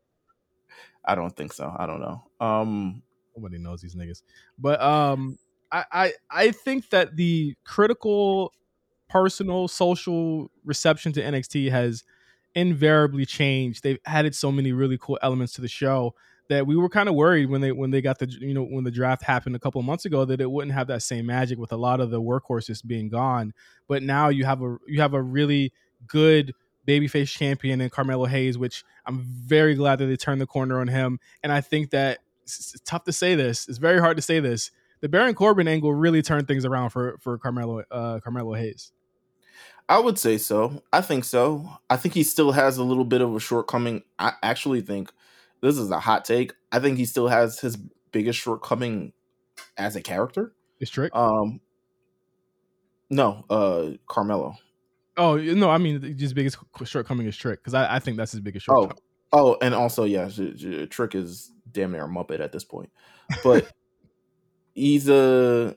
[1.04, 1.74] I don't think so.
[1.76, 2.24] I don't know.
[2.40, 3.02] Um,
[3.36, 4.22] nobody knows these niggas,
[4.58, 5.38] but um,
[5.70, 8.52] I I I think that the critical
[9.14, 12.02] personal social reception to NXT has
[12.56, 13.84] invariably changed.
[13.84, 16.16] They've added so many really cool elements to the show
[16.48, 18.82] that we were kind of worried when they when they got the you know when
[18.82, 21.70] the draft happened a couple months ago that it wouldn't have that same magic with
[21.72, 23.54] a lot of the workhorses being gone.
[23.86, 25.72] But now you have a you have a really
[26.08, 26.52] good
[26.86, 30.88] babyface champion in Carmelo Hayes, which I'm very glad that they turned the corner on
[30.88, 31.20] him.
[31.44, 33.68] And I think that it's, tough to say this.
[33.68, 34.72] It's very hard to say this.
[35.00, 38.90] The Baron Corbin angle really turned things around for for Carmelo uh, Carmelo Hayes.
[39.88, 40.82] I would say so.
[40.92, 41.68] I think so.
[41.90, 44.02] I think he still has a little bit of a shortcoming.
[44.18, 45.12] I actually think
[45.60, 46.54] this is a hot take.
[46.72, 47.76] I think he still has his
[48.10, 49.12] biggest shortcoming
[49.76, 50.54] as a character.
[50.80, 51.14] Is Trick?
[51.14, 51.60] Um,
[53.10, 54.56] no, uh, Carmelo.
[55.16, 58.40] Oh no, I mean his biggest shortcoming is Trick because I, I think that's his
[58.40, 58.98] biggest shortcoming.
[59.32, 60.28] Oh, oh, and also yeah,
[60.90, 62.90] Trick is damn near a muppet at this point,
[63.42, 63.70] but
[64.74, 65.76] he's a.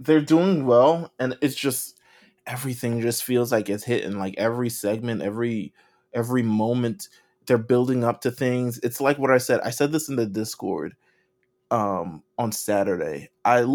[0.00, 2.00] They're doing well, and it's just
[2.46, 4.18] everything just feels like it's hitting.
[4.18, 5.72] Like every segment, every
[6.12, 7.08] every moment,
[7.46, 8.78] they're building up to things.
[8.82, 9.60] It's like what I said.
[9.62, 10.94] I said this in the Discord
[11.70, 13.30] um on Saturday.
[13.44, 13.66] I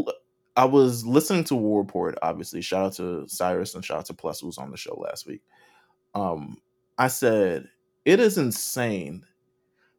[0.55, 2.61] I was listening to War Report, obviously.
[2.61, 5.27] Shout out to Cyrus and shout out to Plus who was on the show last
[5.27, 5.41] week.
[6.15, 6.57] Um,
[6.97, 7.69] I said,
[8.05, 9.23] it is insane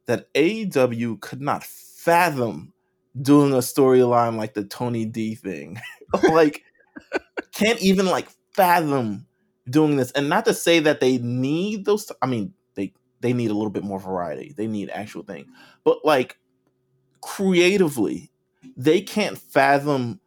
[0.05, 2.73] that AEW could not fathom
[3.21, 5.79] doing a storyline like the Tony D thing.
[6.23, 6.63] like,
[7.53, 9.25] can't even like fathom
[9.69, 10.11] doing this.
[10.11, 13.69] And not to say that they need those, I mean, they they need a little
[13.69, 14.53] bit more variety.
[14.55, 15.47] They need actual thing.
[15.83, 16.37] But like
[17.21, 18.31] creatively,
[18.77, 20.19] they can't fathom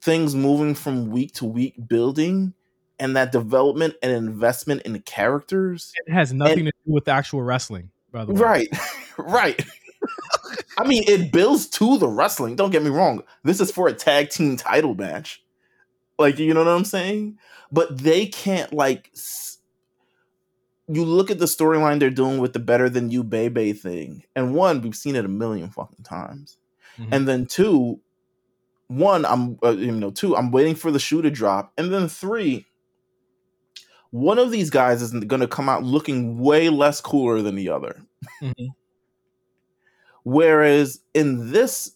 [0.00, 2.54] things moving from week to week building
[2.98, 5.92] and that development and investment in the characters.
[6.06, 8.40] It has nothing and, to do with actual wrestling, by the way.
[8.40, 8.68] Right.
[9.18, 9.64] right.
[10.78, 12.56] I mean, it builds to the wrestling.
[12.56, 13.22] Don't get me wrong.
[13.42, 15.43] This is for a tag team title match.
[16.18, 17.38] Like, you know what I'm saying?
[17.72, 19.10] But they can't like
[20.88, 24.24] you look at the storyline they're doing with the better than you Bay Bay thing.
[24.36, 26.58] And one, we've seen it a million fucking times.
[26.98, 27.14] Mm-hmm.
[27.14, 28.00] And then two,
[28.88, 32.08] one, I'm uh, you know, two, I'm waiting for the shoe to drop, and then
[32.08, 32.66] three,
[34.10, 37.70] one of these guys is going to come out looking way less cooler than the
[37.70, 38.00] other.
[38.42, 38.66] Mm-hmm.
[40.22, 41.92] Whereas in this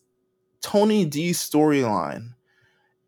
[0.61, 2.35] Tony D storyline,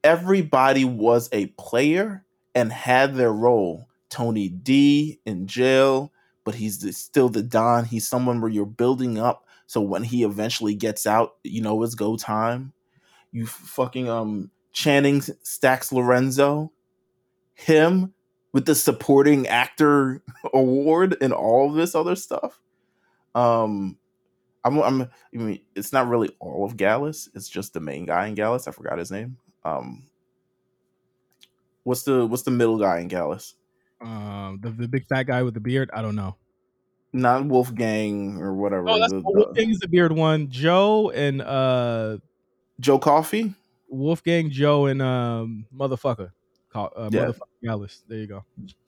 [0.04, 2.24] everybody was a player
[2.54, 3.88] and had their role.
[4.08, 6.12] Tony D in jail,
[6.44, 7.84] but he's still the Don.
[7.84, 9.46] He's someone where you're building up.
[9.68, 12.72] So when he eventually gets out, you know it's go time
[13.32, 16.72] you fucking um Channing Stacks Lorenzo,
[17.54, 18.14] him
[18.52, 20.22] with the supporting actor
[20.54, 22.60] award and all this other stuff.
[23.34, 23.96] Um,
[24.64, 27.28] I'm, I'm, I mean, it's not really all of Gallus.
[27.34, 28.68] It's just the main guy in Gallus.
[28.68, 29.38] I forgot his name.
[29.64, 30.04] Um,
[31.84, 33.54] what's the what's the middle guy in Gallus?
[34.00, 35.90] Um, the, the big fat guy with the beard.
[35.92, 36.36] I don't know.
[37.12, 38.88] Not Wolfgang or whatever.
[38.88, 40.48] Oh, that's the, Wolfgang is the beard one.
[40.48, 42.18] Joe and uh
[42.80, 43.54] Joe Coffey,
[43.88, 46.32] Wolfgang, Joe, and um, motherfucker,
[46.74, 47.26] uh, yeah.
[47.26, 48.02] motherfucker Gallus.
[48.08, 48.44] There you go.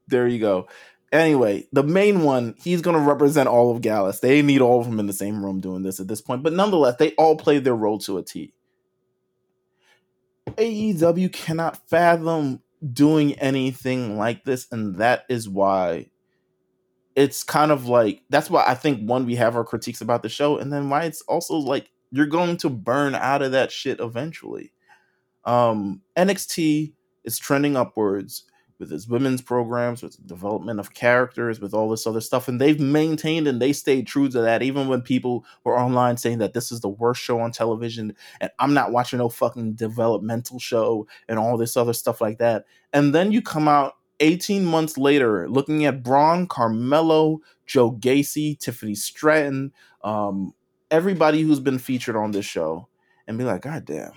[0.08, 0.68] There you go.
[1.12, 4.20] Anyway, the main one, he's going to represent all of Gallus.
[4.20, 6.54] They need all of them in the same room doing this at this point, but
[6.54, 8.54] nonetheless, they all played their role to a T.
[10.56, 16.10] AEW cannot fathom doing anything like this, and that is why
[17.14, 20.28] it's kind of like that's why I think one we have our critiques about the
[20.28, 24.00] show, and then why it's also like you're going to burn out of that shit
[24.00, 24.72] eventually.
[25.44, 26.92] Um, NXT
[27.24, 28.44] is trending upwards
[28.78, 32.48] with its women's programs, with the development of characters, with all this other stuff.
[32.48, 36.38] And they've maintained and they stayed true to that, even when people were online saying
[36.38, 40.58] that this is the worst show on television and I'm not watching no fucking developmental
[40.58, 42.64] show and all this other stuff like that.
[42.92, 48.94] And then you come out 18 months later looking at Bron, Carmelo, Joe Gacy, Tiffany
[48.94, 49.72] Stratton,
[50.04, 50.54] um,
[50.90, 52.88] everybody who's been featured on this show
[53.26, 54.12] and be like, God damn,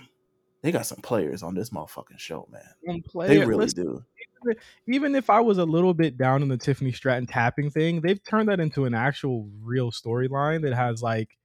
[0.62, 3.02] they got some players on this motherfucking show, man.
[3.02, 4.04] Player, they really do.
[4.86, 8.22] Even if I was a little bit down in the Tiffany Stratton tapping thing, they've
[8.22, 11.36] turned that into an actual real storyline that has like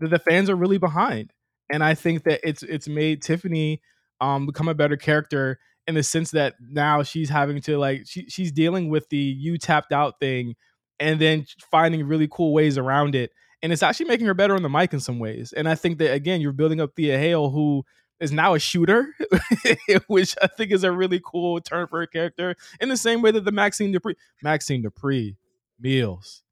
[0.00, 1.32] that the fans are really behind.
[1.70, 3.80] And I think that it's it's made Tiffany
[4.20, 8.28] um become a better character in the sense that now she's having to like she,
[8.28, 10.54] she's dealing with the you tapped out thing
[11.00, 13.30] and then finding really cool ways around it
[13.64, 15.54] and it's actually making her better on the mic in some ways.
[15.54, 17.82] And I think that again, you're building up Thea Hail, who
[18.20, 19.14] is now a shooter,
[20.06, 22.56] which I think is a really cool turn for a character.
[22.80, 25.36] In the same way that the Maxine Dupri, Maxine Dupri,
[25.82, 26.42] Meelz.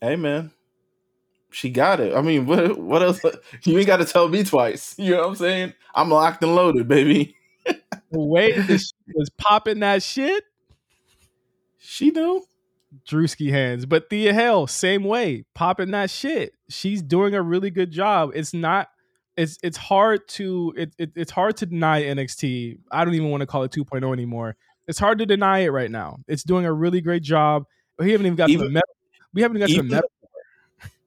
[0.00, 0.52] Hey man,
[1.50, 2.14] she got it.
[2.14, 3.20] I mean, what what else?
[3.64, 4.94] You ain't got to tell me twice.
[4.98, 5.72] You know what I'm saying?
[5.94, 7.36] I'm locked and loaded, baby.
[7.64, 10.44] the way that she was popping that shit,
[11.78, 12.44] she knew.
[13.08, 13.86] Drewski hands.
[13.86, 16.54] But Thea Hail, same way, popping that shit.
[16.68, 18.30] She's doing a really good job.
[18.34, 18.88] It's not.
[19.36, 22.78] It's it's hard to it, it it's hard to deny NXT.
[22.90, 24.56] I don't even want to call it 2.0 anymore.
[24.86, 26.18] It's hard to deny it right now.
[26.28, 27.64] It's doing a really great job,
[27.98, 28.86] We haven't even got even, to the meta.
[29.32, 30.08] We haven't got even, to the meta.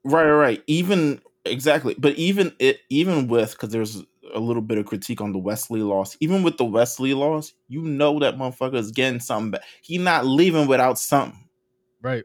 [0.03, 0.63] Right, right, right.
[0.67, 4.03] Even exactly, but even it, even with because there's
[4.34, 6.17] a little bit of critique on the Wes Lee loss.
[6.19, 9.61] Even with the Wes Lee loss, you know that motherfucker is getting something back.
[9.82, 11.47] He not leaving without something.
[12.01, 12.23] Right.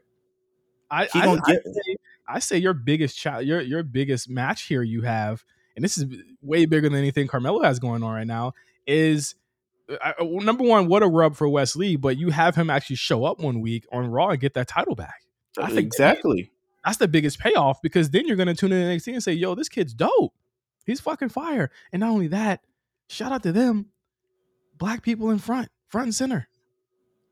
[0.91, 1.95] I I, I, get I, say,
[2.27, 5.43] I say your biggest child, your your biggest match here you have,
[5.75, 6.05] and this is
[6.41, 8.53] way bigger than anything Carmelo has going on right now.
[8.85, 9.35] Is
[9.89, 13.25] uh, number one, what a rub for Wes Lee, but you have him actually show
[13.25, 15.23] up one week on Raw and get that title back.
[15.57, 16.51] I think exactly.
[16.83, 19.33] That's the biggest payoff because then you're going to tune in the NXT and say,
[19.33, 20.33] "Yo, this kid's dope."
[20.85, 21.71] He's fucking fire.
[21.91, 22.61] And not only that,
[23.07, 23.87] shout out to them,
[24.77, 26.47] black people in front, front and center,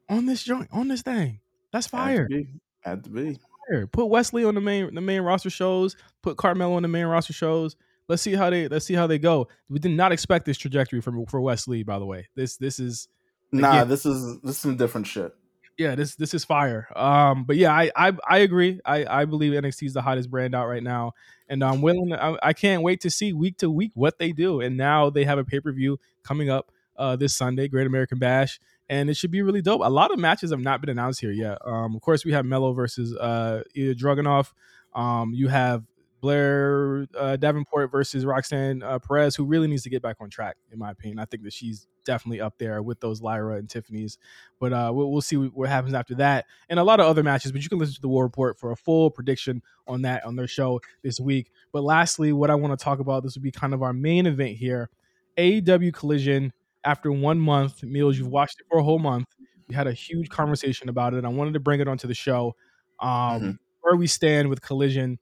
[0.08, 1.42] on this joint, on this thing.
[1.72, 2.24] That's fire.
[2.24, 2.48] Had to be.
[2.82, 3.40] Had to be.
[3.70, 3.88] Fire.
[3.88, 5.96] Put Wes Lee on the main the main roster shows.
[6.22, 7.76] Put Carmelo on the main roster shows.
[8.12, 9.48] Let's see how they let's see how they go.
[9.70, 11.84] We did not expect this trajectory from for Wes Lee.
[11.84, 13.08] By the way, this this is
[13.52, 13.72] nah.
[13.72, 15.34] Again, this is this is some different shit
[15.82, 16.88] yeah, this this is fire.
[16.96, 18.80] Um, but yeah, I I, I agree.
[18.86, 21.14] I, I believe NXT is the hottest brand out right now,
[21.50, 22.14] and I'm willing.
[22.14, 24.62] I, I can't wait to see week to week what they do.
[24.62, 28.20] And now they have a pay per view coming up uh, this Sunday, Great American
[28.20, 28.60] Bash,
[28.90, 29.82] and it should be really dope.
[29.84, 31.58] A lot of matches have not been announced here yet.
[31.66, 34.52] Um, of course, we have Melo versus uh, Ilja Dragunov.
[34.94, 35.84] Um, you have
[36.22, 40.56] Blair uh, Davenport versus Roxanne uh, Perez, who really needs to get back on track,
[40.72, 41.18] in my opinion.
[41.18, 44.20] I think that she's definitely up there with those Lyra and Tiffany's.
[44.60, 47.52] But uh, we'll, we'll see what happens after that, and a lot of other matches.
[47.52, 50.36] But you can listen to the War Report for a full prediction on that on
[50.36, 51.52] their show this week.
[51.74, 54.28] But lastly, what I want to talk about this would be kind of our main
[54.28, 54.90] event here:
[55.38, 56.54] AEW Collision.
[56.84, 59.28] After one month, Meelz, you've watched it for a whole month.
[59.68, 61.24] We had a huge conversation about it.
[61.26, 62.56] I wanted to bring it onto the show.
[63.00, 63.52] Um, mm-hmm.
[63.82, 65.20] Where we stand with Collision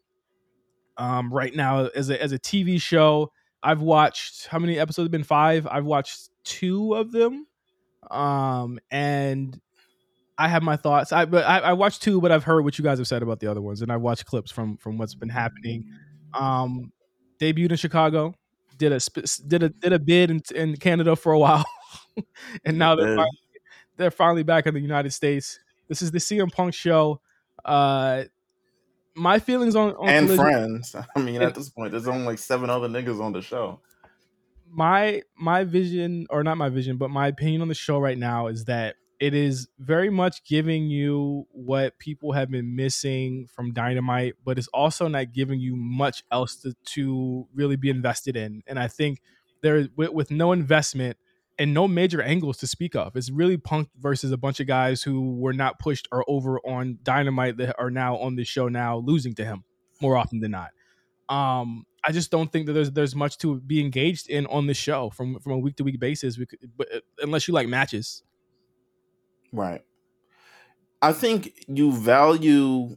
[1.00, 3.32] um, right now as a as a TV show.
[3.64, 5.66] I've watched how many episodes have been five?
[5.66, 7.47] I've watched two of them,
[8.12, 9.60] um, and
[10.38, 11.12] I have my thoughts.
[11.12, 13.39] I but I, I, watched two, but I've heard what you guys have said about
[13.39, 15.86] the other ones, and I've watched clips from from what's been happening.
[16.34, 16.91] Um,
[17.39, 18.36] debuted in Chicago,
[18.78, 19.00] did a
[19.47, 21.66] did a did a bid in, in Canada for a while,
[22.66, 23.39] and now they're finally,
[23.97, 25.60] they're finally back in the United States.
[25.88, 27.20] This is the CM Punk show.
[27.66, 28.24] Uh,
[29.20, 30.95] my feelings on, on and Collision, friends.
[31.15, 33.82] I mean, at this point, there's only like seven other niggas on the show.
[34.72, 38.47] My my vision, or not my vision, but my opinion on the show right now
[38.47, 44.36] is that it is very much giving you what people have been missing from Dynamite,
[44.45, 48.63] but it's also not giving you much else to, to really be invested in.
[48.65, 49.22] And I think
[49.61, 51.17] there, with, with no investment,
[51.60, 53.18] and no major angles to speak of.
[53.18, 56.97] It's really Punk versus a bunch of guys who were not pushed or over on
[57.03, 59.66] Dynamite that are now on the show now losing to him
[60.01, 60.72] more often than not.
[61.28, 64.74] Um, I just don't think that there's there's much to be engaged in on the
[64.74, 66.38] show from from a week to week basis.
[66.38, 68.24] Could, but uh, unless you like matches,
[69.51, 69.82] right?
[71.01, 72.95] I think you value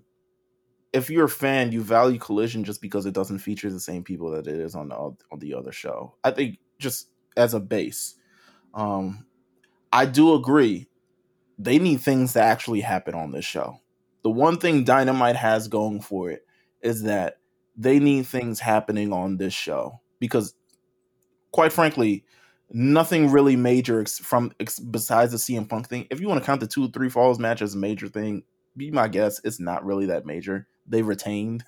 [0.92, 4.30] if you're a fan, you value Collision just because it doesn't feature the same people
[4.30, 6.14] that it is on the on the other show.
[6.22, 8.14] I think just as a base
[8.74, 9.26] um,
[9.92, 10.88] I do agree.
[11.58, 13.78] They need things to actually happen on this show.
[14.22, 16.46] The one thing Dynamite has going for it
[16.80, 17.38] is that
[17.76, 20.54] they need things happening on this show because,
[21.52, 22.24] quite frankly,
[22.70, 26.06] nothing really major ex- from ex- besides the CM Punk thing.
[26.10, 28.44] If you want to count the two three falls match as a major thing,
[28.76, 29.40] be my guess.
[29.44, 30.66] It's not really that major.
[30.86, 31.64] They retained,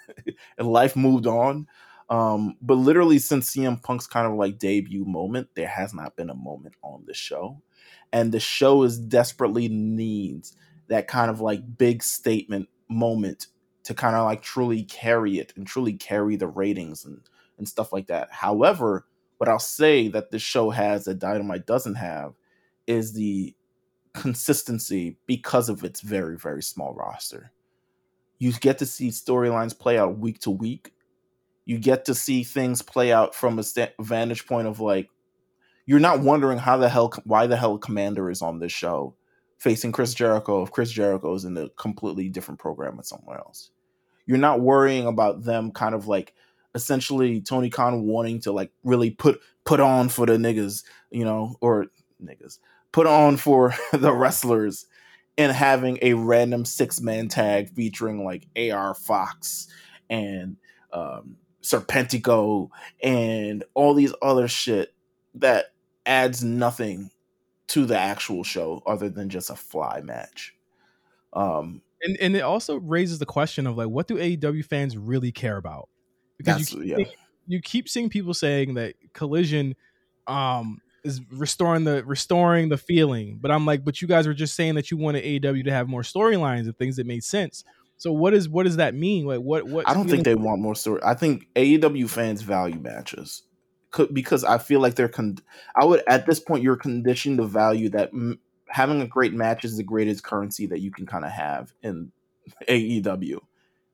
[0.59, 1.67] and life moved on.
[2.11, 6.31] Um, but literally since CM Punk's kind of like debut moment, there has not been
[6.31, 7.61] a moment on the show.
[8.13, 10.57] And the show is desperately needs
[10.89, 13.49] that kind of like big statement moment
[13.85, 17.21] to kind of like truly carry it and truly carry the ratings and,
[17.59, 18.29] and stuff like that.
[18.31, 19.07] However,
[19.39, 22.35] what I'll say that this show has that Dynamite doesn't have
[22.87, 23.55] is the
[24.15, 27.53] consistency because of its very, very small roster.
[28.39, 30.94] You get to see storylines play out week to week
[31.65, 35.09] you get to see things play out from a st- vantage point of like
[35.87, 39.15] you're not wondering how the hell why the hell Komander is on this show
[39.59, 43.71] facing chris jericho if chris jericho is in a completely different program at somewhere else.
[44.27, 46.35] You're not worrying about them kind of like
[46.75, 51.55] essentially tony khan wanting to like really put put on for the niggas you know
[51.61, 51.87] or
[52.23, 52.59] niggas
[52.93, 54.87] put on for the wrestlers
[55.37, 59.69] and having a random six man tag featuring like ar fox
[60.11, 60.57] and
[60.93, 62.69] um, Serpentico
[63.03, 64.95] and all these other shit
[65.35, 65.73] that
[66.05, 67.11] adds nothing
[67.69, 70.55] to the actual show other than just a fly match.
[71.33, 75.33] Um, and and it also raises the question of like, what do AEW fans really
[75.33, 75.89] care about?
[76.37, 77.05] Because you keep, yeah.
[77.47, 79.75] you keep seeing people saying that Collision,
[80.27, 83.39] um, is restoring the restoring the feeling.
[83.41, 85.89] But I'm like, but you guys were just saying that you wanted AEW to have
[85.89, 87.65] more storylines and things that made sense.
[88.05, 89.25] So what is what does that mean?
[89.25, 89.89] Like what what?
[89.89, 91.01] I don't think they want more story.
[91.03, 93.45] I think AEW fans value matches
[94.13, 95.09] because I feel like they're.
[95.09, 95.39] Con-
[95.75, 99.65] I would at this point you're conditioning the value that m- having a great match
[99.65, 102.13] is the greatest currency that you can kind of have in
[102.69, 103.39] AEW.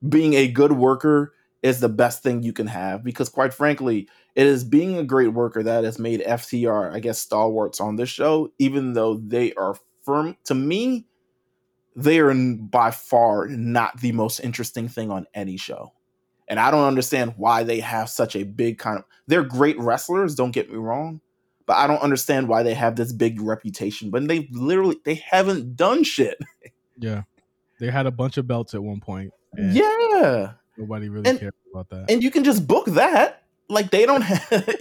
[0.09, 1.33] Being a good worker
[1.63, 5.31] is the best thing you can have because quite frankly it is being a great
[5.31, 9.75] worker that has made ftr i guess stalwarts on this show even though they are
[10.03, 11.05] firm to me
[11.95, 15.91] they are by far not the most interesting thing on any show
[16.47, 20.35] and i don't understand why they have such a big kind of they're great wrestlers
[20.35, 21.19] don't get me wrong
[21.65, 25.75] but i don't understand why they have this big reputation but they literally they haven't
[25.75, 26.37] done shit
[26.97, 27.23] yeah
[27.79, 31.89] they had a bunch of belts at one point yeah Nobody really and, cares about
[31.89, 32.09] that.
[32.09, 33.43] And you can just book that.
[33.69, 34.77] Like they don't have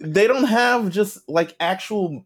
[0.00, 2.24] they don't have just like actual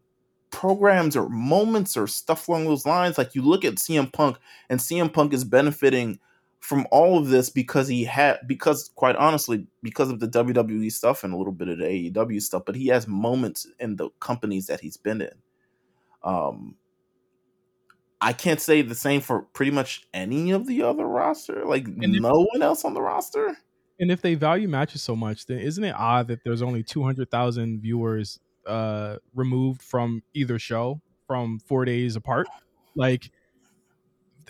[0.51, 3.19] programs or moments or stuff along those lines.
[3.19, 6.19] Like you look at CM Punk and CM Punk is benefiting
[6.61, 11.23] from all of this because he had because quite honestly because of the WWE stuff
[11.23, 14.67] and a little bit of the AEW stuff, but he has moments in the companies
[14.67, 15.35] that he's been in.
[16.23, 16.77] Um
[18.21, 21.65] I can't say the same for pretty much any of the other roster.
[21.67, 23.57] Like if, no one else on the roster.
[24.01, 27.03] And if they value matches so much, then isn't it odd that there's only two
[27.03, 32.49] hundred thousand viewers uh, removed from either show from four days apart?
[32.95, 33.31] Like,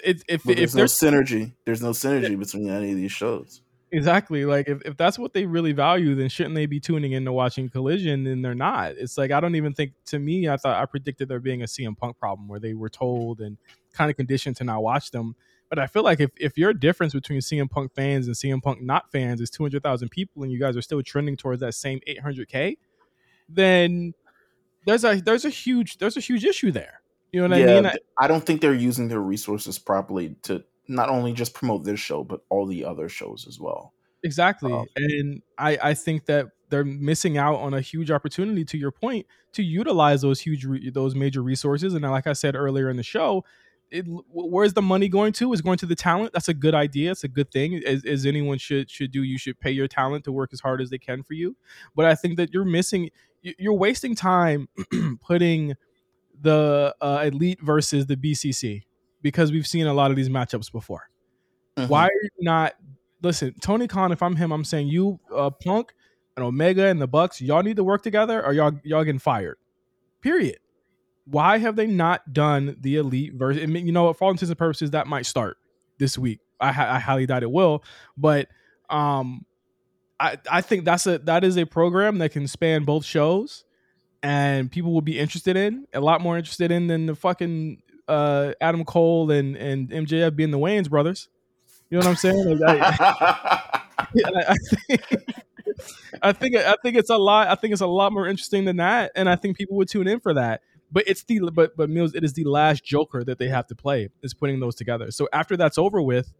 [0.04, 3.12] it, if but there's if there's no synergy, there's no synergy between any of these
[3.12, 3.62] shows.
[3.92, 4.44] Exactly.
[4.44, 7.32] Like if, if that's what they really value, then shouldn't they be tuning in to
[7.32, 8.26] watching Collision?
[8.26, 8.92] And they're not.
[8.92, 11.66] It's like I don't even think to me, I thought I predicted there being a
[11.66, 13.56] CM Punk problem where they were told and
[13.92, 15.36] kind of conditioned to not watch them.
[15.68, 18.82] But I feel like if, if your difference between CM Punk fans and CM Punk
[18.82, 21.74] not fans is two hundred thousand people and you guys are still trending towards that
[21.74, 22.76] same eight hundred K,
[23.48, 24.14] then
[24.86, 27.00] there's a there's a huge there's a huge issue there.
[27.32, 27.86] You know what yeah, I mean?
[27.86, 32.00] I, I don't think they're using their resources properly to not only just promote this
[32.00, 33.92] show but all the other shows as well.
[34.22, 38.64] Exactly, um, and I I think that they're missing out on a huge opportunity.
[38.64, 42.56] To your point, to utilize those huge re- those major resources, and like I said
[42.56, 43.44] earlier in the show,
[43.90, 45.52] it, where's the money going to?
[45.52, 46.32] Is going to the talent.
[46.32, 47.12] That's a good idea.
[47.12, 47.82] It's a good thing.
[47.86, 49.22] As, as, anyone should should do.
[49.22, 51.56] You should pay your talent to work as hard as they can for you.
[51.94, 53.10] But I think that you're missing.
[53.58, 54.68] You're wasting time
[55.20, 55.74] putting
[56.40, 58.82] the uh, elite versus the BCC
[59.22, 61.08] because we've seen a lot of these matchups before.
[61.76, 61.88] Mm-hmm.
[61.88, 62.74] Why are you not
[63.22, 64.12] listen, Tony Khan?
[64.12, 65.94] If I'm him, I'm saying you, uh, Punk,
[66.36, 69.58] and Omega and the Bucks, y'all need to work together, or y'all y'all getting fired.
[70.20, 70.58] Period.
[71.24, 73.62] Why have they not done the elite version?
[73.62, 74.12] I mean, you know?
[74.12, 75.56] For all intents and purposes, that might start
[75.98, 76.40] this week.
[76.60, 77.82] I, I highly doubt it will,
[78.16, 78.48] but
[78.88, 79.44] um,
[80.18, 83.64] I I think that's a that is a program that can span both shows,
[84.22, 88.52] and people will be interested in a lot more interested in than the fucking uh,
[88.60, 91.28] Adam Cole and and MJF being the Wayans brothers.
[91.90, 92.58] You know what I'm saying?
[92.58, 93.80] Like, I,
[94.26, 95.02] I, think,
[96.22, 97.48] I think I think it's a lot.
[97.48, 100.08] I think it's a lot more interesting than that, and I think people would tune
[100.08, 100.62] in for that.
[100.90, 103.74] But it's the but but Meelz, it is the last Joker that they have to
[103.74, 105.10] play is putting those together.
[105.10, 106.32] So after that's over with,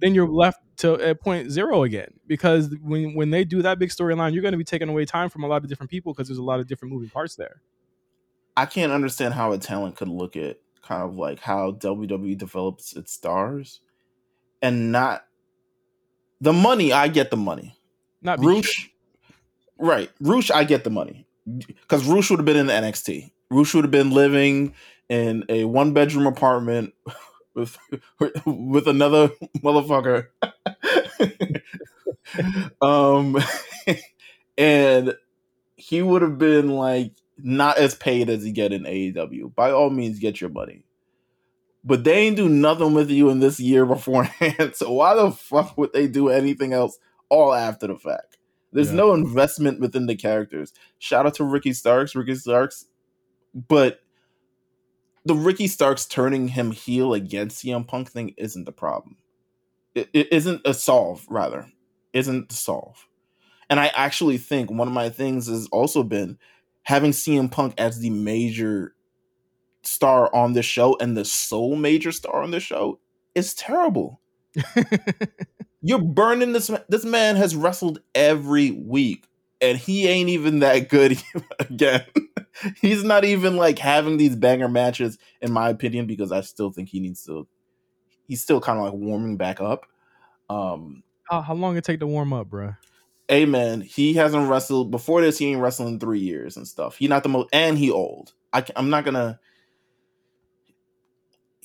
[0.00, 3.90] then you're left to at point zero again because when when they do that big
[3.90, 6.28] storyline, you're going to be taking away time from a lot of different people because
[6.28, 7.60] there's a lot of different moving parts there.
[8.56, 12.94] I can't understand how a talent could look at kind of like how WWE develops
[12.94, 13.80] its stars
[14.62, 15.24] and not
[16.40, 16.92] the money.
[16.92, 17.78] I get the money.
[18.22, 18.90] Not Rush,
[19.78, 20.10] right?
[20.20, 23.32] Rush, I get the money because Rush would have been in the NXT.
[23.50, 24.74] Rush would have been living
[25.08, 26.94] in a one bedroom apartment
[27.54, 27.78] with
[28.46, 30.28] with another motherfucker.
[32.82, 33.38] um,
[34.58, 35.14] and
[35.76, 39.54] he would have been like not as paid as he get in AEW.
[39.54, 40.84] By all means, get your money
[41.84, 44.74] but they ain't do nothing with you in this year beforehand.
[44.74, 46.98] So why the fuck would they do anything else
[47.28, 48.38] all after the fact?
[48.72, 48.96] There's yeah.
[48.96, 50.72] no investment within the characters.
[50.98, 52.86] Shout out to Ricky Starks, Ricky Starks,
[53.54, 54.00] but
[55.24, 59.16] the Ricky Starks turning him heel against CM Punk thing isn't the problem.
[59.94, 61.66] It, it isn't a solve, rather,
[62.12, 63.06] isn't the solve.
[63.70, 66.38] And I actually think one of my things has also been
[66.82, 68.94] having CM Punk as the major
[69.82, 73.00] star on the show and the sole major star on the show
[73.34, 74.20] is terrible.
[75.82, 79.26] You're burning this this man has wrestled every week
[79.70, 81.20] and he ain't even that good
[81.58, 82.04] again.
[82.80, 86.88] He's not even like having these banger matches in my opinion because I still think
[86.88, 87.46] he needs to
[88.28, 89.86] he's still kind of like warming back up.
[90.48, 92.74] Um how, how long it take to warm up, bro?
[93.32, 93.80] Amen.
[93.80, 95.38] He hasn't wrestled before this.
[95.38, 96.96] He ain't wrestling three years and stuff.
[96.96, 98.34] He not the most, and he old.
[98.52, 99.40] I, I'm not gonna.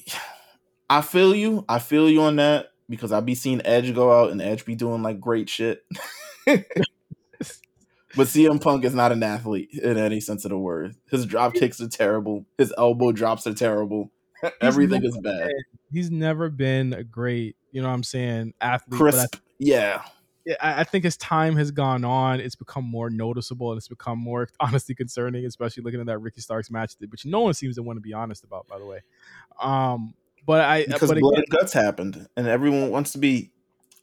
[0.90, 1.66] I feel you.
[1.68, 4.76] I feel you on that because I be seeing Edge go out and Edge be
[4.76, 5.86] doing like great shit.
[8.20, 10.94] but CM Punk is not an athlete in any sense of the word.
[11.10, 12.46] His drop kicks are terrible.
[12.58, 14.12] His elbow drops are terrible.
[14.62, 15.48] Everything is bad.
[15.48, 19.00] Been, he's never been a great, you know what I'm saying, athlete.
[19.00, 19.36] Crisp.
[19.36, 20.02] I, yeah.
[20.60, 24.50] I think as time has gone on, it's become more noticeable and it's become more
[24.60, 27.96] honestly concerning, especially looking at that Ricky Starks match, which no one seems to want
[27.96, 29.00] to be honest about, by the way.
[29.62, 30.14] Um,
[30.46, 33.54] but I because but blood again, and guts happened, and everyone wants to be.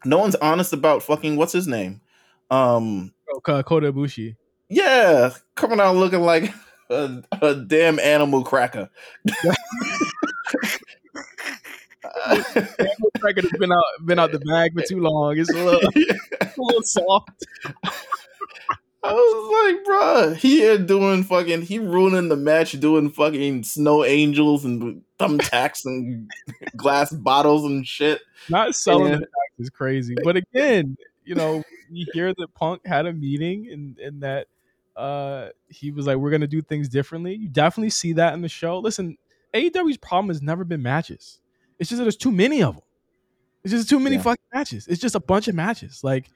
[0.06, 2.00] No one's honest about fucking what's his name,
[2.50, 4.36] um, oh, Kota Ibushi.
[4.68, 6.52] Yeah, coming out looking like
[6.90, 8.90] a, a damn animal cracker.
[12.26, 15.38] animal cracker has been out been out the bag for too long.
[15.38, 15.80] It's a little,
[16.40, 17.46] a little soft.
[19.02, 24.04] I was like, bro, he here doing fucking, he ruining the match, doing fucking snow
[24.04, 26.28] angels and thumbtacks and
[26.76, 28.20] glass bottles and shit.
[28.48, 29.28] Not selling and, the
[29.62, 34.22] is crazy, but again, you know, you hear that Punk had a meeting and and
[34.22, 34.46] that
[34.96, 37.34] uh he was like, we're gonna do things differently.
[37.34, 38.78] You definitely see that in the show.
[38.78, 39.18] Listen,
[39.52, 41.40] AEW's problem has never been matches.
[41.78, 42.82] It's just that there's too many of them.
[43.64, 44.22] It's just too many yeah.
[44.22, 44.86] fucking matches.
[44.86, 46.02] It's just a bunch of matches.
[46.02, 46.30] Like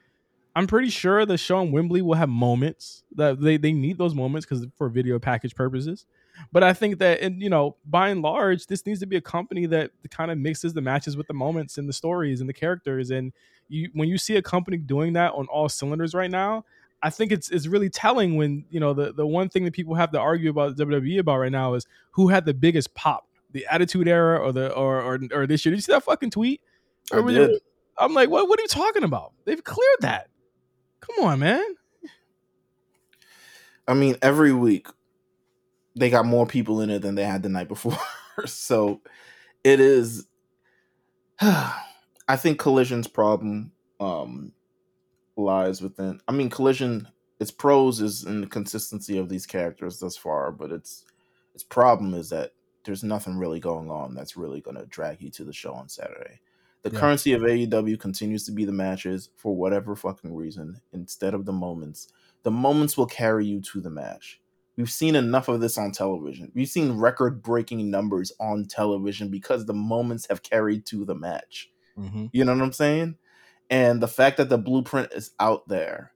[0.55, 4.13] I'm pretty sure the show in Wembley will have moments that they, they need those
[4.13, 6.05] moments because for video package purposes.
[6.51, 9.21] But I think that, and you know, by and large, this needs to be a
[9.21, 12.53] company that kind of mixes the matches with the moments and the stories and the
[12.53, 13.11] characters.
[13.11, 13.33] And
[13.69, 16.65] you, when you see a company doing that on all cylinders right now,
[17.03, 19.95] I think it's it's really telling when you know the the one thing that people
[19.95, 23.65] have to argue about WWE about right now is who had the biggest pop, the
[23.71, 25.71] Attitude Era or the or or, or this year.
[25.71, 26.61] Did you see that fucking tweet?
[27.11, 27.59] I did.
[27.97, 28.47] I'm like, what?
[28.47, 29.33] What are you talking about?
[29.45, 30.29] They've cleared that.
[30.99, 31.63] Come on, man.
[33.87, 34.87] I mean, every week
[35.95, 37.97] they got more people in it than they had the night before.
[38.45, 39.01] so
[39.63, 40.27] it is
[41.41, 44.53] I think Collision's problem um
[45.37, 47.07] lies within I mean Collision
[47.39, 51.05] its pros is in the consistency of these characters thus far, but its
[51.55, 52.51] its problem is that
[52.83, 55.89] there's nothing really going on that's really going to drag you to the show on
[55.89, 56.39] Saturday.
[56.83, 56.99] The yeah.
[56.99, 61.51] currency of AEW continues to be the matches for whatever fucking reason instead of the
[61.51, 62.07] moments.
[62.43, 64.40] The moments will carry you to the match.
[64.77, 66.51] We've seen enough of this on television.
[66.55, 71.69] We've seen record breaking numbers on television because the moments have carried to the match.
[71.97, 72.27] Mm-hmm.
[72.31, 73.17] You know what I'm saying?
[73.69, 76.13] And the fact that the blueprint is out there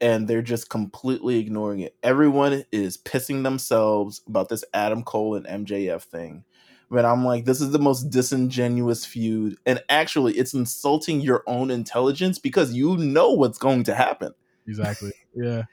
[0.00, 1.96] and they're just completely ignoring it.
[2.02, 6.44] Everyone is pissing themselves about this Adam Cole and MJF thing
[6.90, 9.58] but I'm like, this is the most disingenuous feud.
[9.66, 14.32] And actually, it's insulting your own intelligence because you know what's going to happen.
[14.66, 15.12] Exactly.
[15.34, 15.64] Yeah.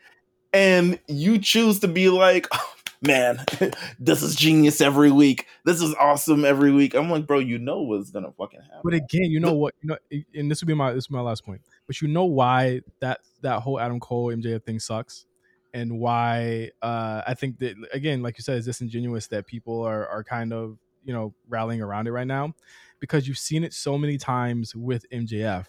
[0.56, 3.44] And you choose to be like, oh, man,
[4.00, 5.46] this is genius every week.
[5.66, 6.94] This is awesome every week.
[6.94, 8.82] I'm like, bro, you know what's gonna fucking happen.
[8.84, 9.76] But again, you know what?
[9.82, 9.98] You know,
[10.34, 11.62] and this would be my this is my last point.
[11.88, 15.26] But you know why that that whole Adam Cole MJF thing sucks,
[15.74, 20.08] and why uh, I think that again, like you said, it's disingenuous that people are
[20.08, 22.54] are kind of you know rallying around it right now
[23.00, 25.66] because you've seen it so many times with MJF,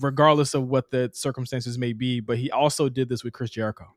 [0.00, 2.20] regardless of what the circumstances may be.
[2.20, 3.94] But he also did this with Chris Jericho,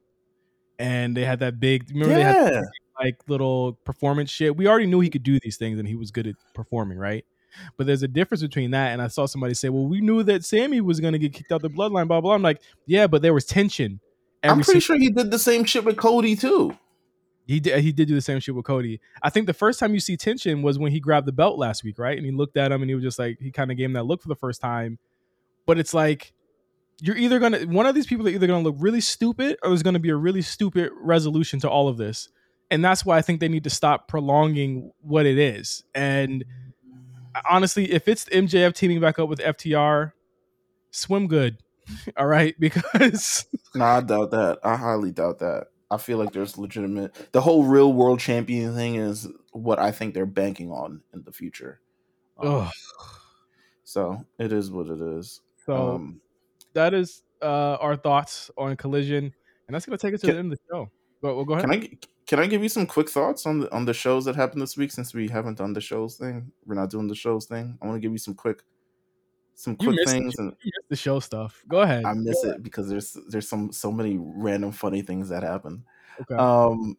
[0.80, 1.90] and they had that big.
[1.90, 2.34] Remember yeah.
[2.50, 2.64] they had
[3.00, 4.56] like little performance shit.
[4.56, 7.26] We already knew he could do these things, and he was good at performing, right?
[7.78, 10.46] But there's a difference between that and I saw somebody say, "Well, we knew that
[10.46, 12.34] Sammy was going to get kicked out the bloodline." Blah blah.
[12.34, 14.00] I'm like, yeah, but there was tension.
[14.44, 16.78] I'm pretty sure he did the same shit with Cody too.
[17.48, 17.80] He did.
[17.80, 19.00] He did do the same shit with Cody.
[19.24, 21.84] I think the first time you see tension was when he grabbed the belt last
[21.84, 22.18] week, right?
[22.18, 23.94] And he looked at him and he was just like, he kind of gave him
[23.94, 25.00] that look for the first time.
[25.66, 26.34] But it's like
[27.00, 29.84] you're either gonna one of these people are either gonna look really stupid or there's
[29.84, 32.30] gonna be a really stupid resolution to all of this.
[32.70, 35.84] And that's why I think they need to stop prolonging what it is.
[35.96, 36.44] And
[37.50, 40.12] honestly, if it's MJF teaming back up with FTR,
[40.92, 41.58] swim good.
[42.18, 44.60] All right, because no, I doubt that.
[44.64, 45.68] I highly doubt that.
[45.90, 47.16] I feel like there's legitimate.
[47.32, 51.32] The whole real world champion thing is what I think they're banking on in the
[51.32, 51.80] future.
[52.38, 52.70] Um,
[53.86, 55.40] so it is what it is.
[55.66, 56.22] So um,
[56.78, 59.26] that is uh, our thoughts on Collision,
[59.68, 60.90] and that's gonna take us to can, the end of the show.
[61.22, 61.70] But we'll go ahead.
[61.70, 61.90] Can I
[62.28, 64.78] can I give you some quick thoughts on the on the shows that happened this
[64.78, 66.52] week since we haven't done the shows thing?
[66.66, 67.78] We're not doing the shows thing.
[67.82, 68.64] I want to give you some quick
[69.56, 70.54] some quick things and
[70.90, 71.64] the show stuff.
[71.68, 72.06] Go ahead.
[72.06, 75.84] I miss it because there's there's some so many random funny things that happen.
[76.22, 76.36] Okay.
[76.36, 76.96] Um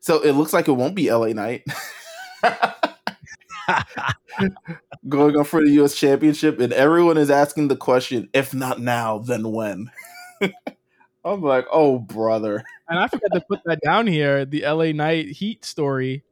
[0.00, 1.64] so it looks like it won't be LA Knight.
[5.08, 9.18] Going up for the US championship and everyone is asking the question if not now
[9.18, 9.90] then when.
[11.24, 12.64] I'm like, oh brother.
[12.88, 14.44] And I forgot to put that down here.
[14.44, 16.22] The LA Knight Heat story.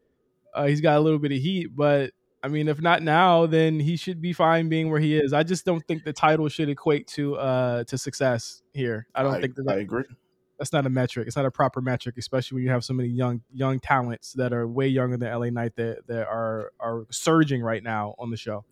[0.55, 2.13] Uh, he's got a little bit of heat, but
[2.45, 5.33] I mean, if not now, then he should be fine being where he is.
[5.33, 9.09] I just don't think the title should equate to uh to success here.
[9.15, 10.05] I don't I, think that, I agree.
[10.65, 11.27] That's not a metric.
[11.27, 14.55] It's not a proper metric, especially when you have so many young young talents that
[14.55, 18.37] are way younger than LA Knight that that are are surging right now on the
[18.39, 18.65] show.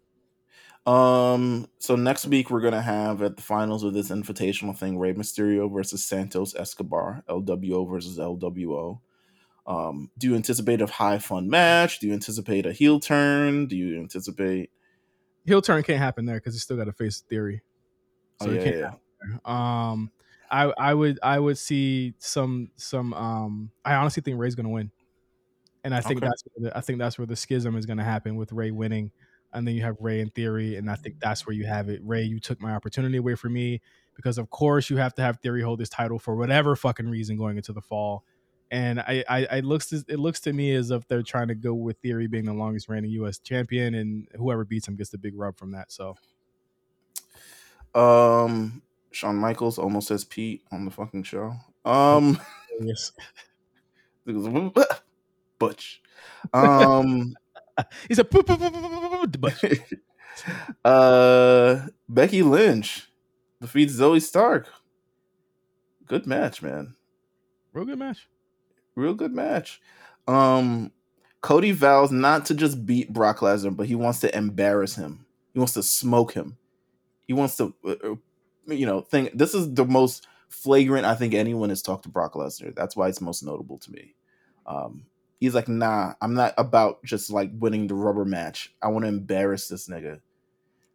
[0.86, 5.12] Um, so next week we're gonna have at the finals of this invitational thing, Rey
[5.12, 9.00] Mysterio versus Santos Escobar, LWO versus LWO.
[9.66, 12.00] Um, do you anticipate a high fun match?
[12.00, 13.66] Do you anticipate a heel turn?
[13.66, 14.70] Do you anticipate
[15.44, 17.60] heel turn can't happen there because he's still got to face theory.
[18.40, 18.92] So oh, yeah, yeah.
[19.44, 20.10] Um,
[20.52, 23.70] I I would I would see some some um.
[23.84, 24.92] I honestly think Rey's gonna win,
[25.82, 26.28] and I think okay.
[26.28, 29.10] that's the, I think that's where the schism is gonna happen with Rey winning
[29.52, 32.00] and then you have Rey in theory, and I think that's where you have it.
[32.04, 33.80] Rey, you took my opportunity away from me
[34.14, 37.36] because, of course, you have to have theory hold this title for whatever fucking reason
[37.36, 38.24] going into the fall.
[38.70, 41.74] And I, I, I looks it looks to me as if they're trying to go
[41.74, 43.38] with theory being the longest reigning U.S.
[43.38, 45.92] champion, and whoever beats him gets the big rub from that.
[45.92, 46.16] So,
[47.94, 48.80] um,
[49.14, 51.54] Shawn Michaels almost says Pete on the fucking show.
[51.84, 52.40] Um,
[52.80, 53.12] yes,
[55.58, 56.02] Butch.
[56.52, 57.34] Um,
[58.08, 60.00] He's a poop-poop-poop-poop-poop-poop.
[60.84, 63.10] uh Becky Lynch
[63.60, 64.68] defeats Zoey Stark.
[66.06, 66.94] Good match, man.
[67.72, 68.28] Real good match.
[68.94, 69.80] Real good match.
[70.28, 70.90] Um
[71.40, 75.26] Cody vows not to just beat Brock Lesnar, but he wants to embarrass him.
[75.52, 76.56] He wants to smoke him.
[77.26, 78.14] He wants to, uh
[78.66, 82.34] you know, think this is the most flagrant I think anyone has talked to Brock
[82.34, 82.74] Lesnar.
[82.74, 84.14] That's why it's most notable to me.
[84.66, 85.06] Um,
[85.40, 88.74] he's like, nah, I'm not about just like winning the rubber match.
[88.82, 90.20] I want to embarrass this nigga.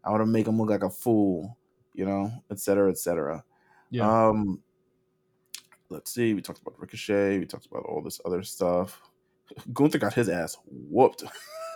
[0.03, 1.57] I want to make him look like a fool,
[1.93, 3.43] you know, etc., cetera, et cetera.
[3.89, 4.27] Yeah.
[4.27, 4.61] Um,
[5.89, 6.33] let's see.
[6.33, 7.39] We talked about Ricochet.
[7.39, 9.01] We talked about all this other stuff.
[9.73, 11.23] Gunther got his ass whooped.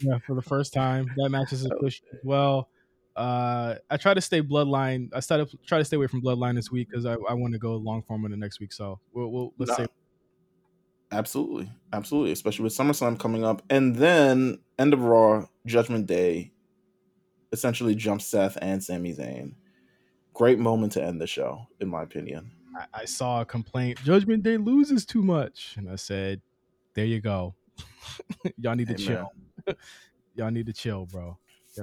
[0.00, 1.12] yeah, for the first time.
[1.16, 2.68] That match is a push as well.
[3.18, 5.10] Uh, I try to stay bloodline.
[5.12, 7.58] I started try to stay away from bloodline this week because I, I want to
[7.58, 8.72] go long form in the next week.
[8.72, 9.86] So we'll, we'll let's say
[11.10, 16.52] Absolutely, absolutely, especially with SummerSlam coming up, and then end of Raw, Judgment Day,
[17.50, 19.54] essentially jump Seth and Sami Zayn.
[20.34, 22.50] Great moment to end the show, in my opinion.
[22.76, 26.42] I, I saw a complaint: Judgment Day loses too much, and I said,
[26.92, 27.54] "There you go.
[28.58, 29.32] Y'all need to chill.
[30.34, 31.38] Y'all need to chill, bro.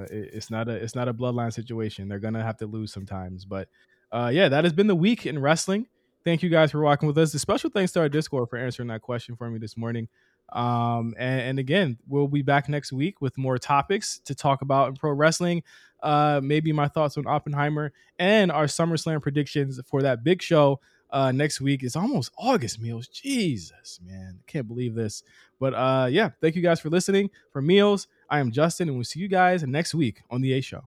[0.10, 2.08] It's not a it's not a bloodline situation.
[2.08, 3.68] They're gonna have to lose sometimes, but."
[4.12, 5.88] Uh, yeah, that has been the week in wrestling
[6.26, 7.34] thank you guys for walking with us.
[7.34, 10.10] A special thanks to our Discord for answering that question for me this morning.
[10.52, 14.90] Um, and, and, again, we'll be back next week with more topics to talk about
[14.90, 15.64] in pro wrestling.
[16.04, 20.80] Uh, maybe my thoughts on Oppenheimer and our SummerSlam predictions for that big show
[21.12, 21.82] uh, next week.
[21.82, 23.10] It's almost August, Meelz.
[23.10, 24.40] Jesus, man.
[24.40, 25.24] I can't believe this.
[25.60, 27.30] But uh, yeah, thank you guys for listening.
[27.52, 30.62] For Meelz, I am Justin, and we'll see you guys next week on The A
[30.62, 30.84] Show.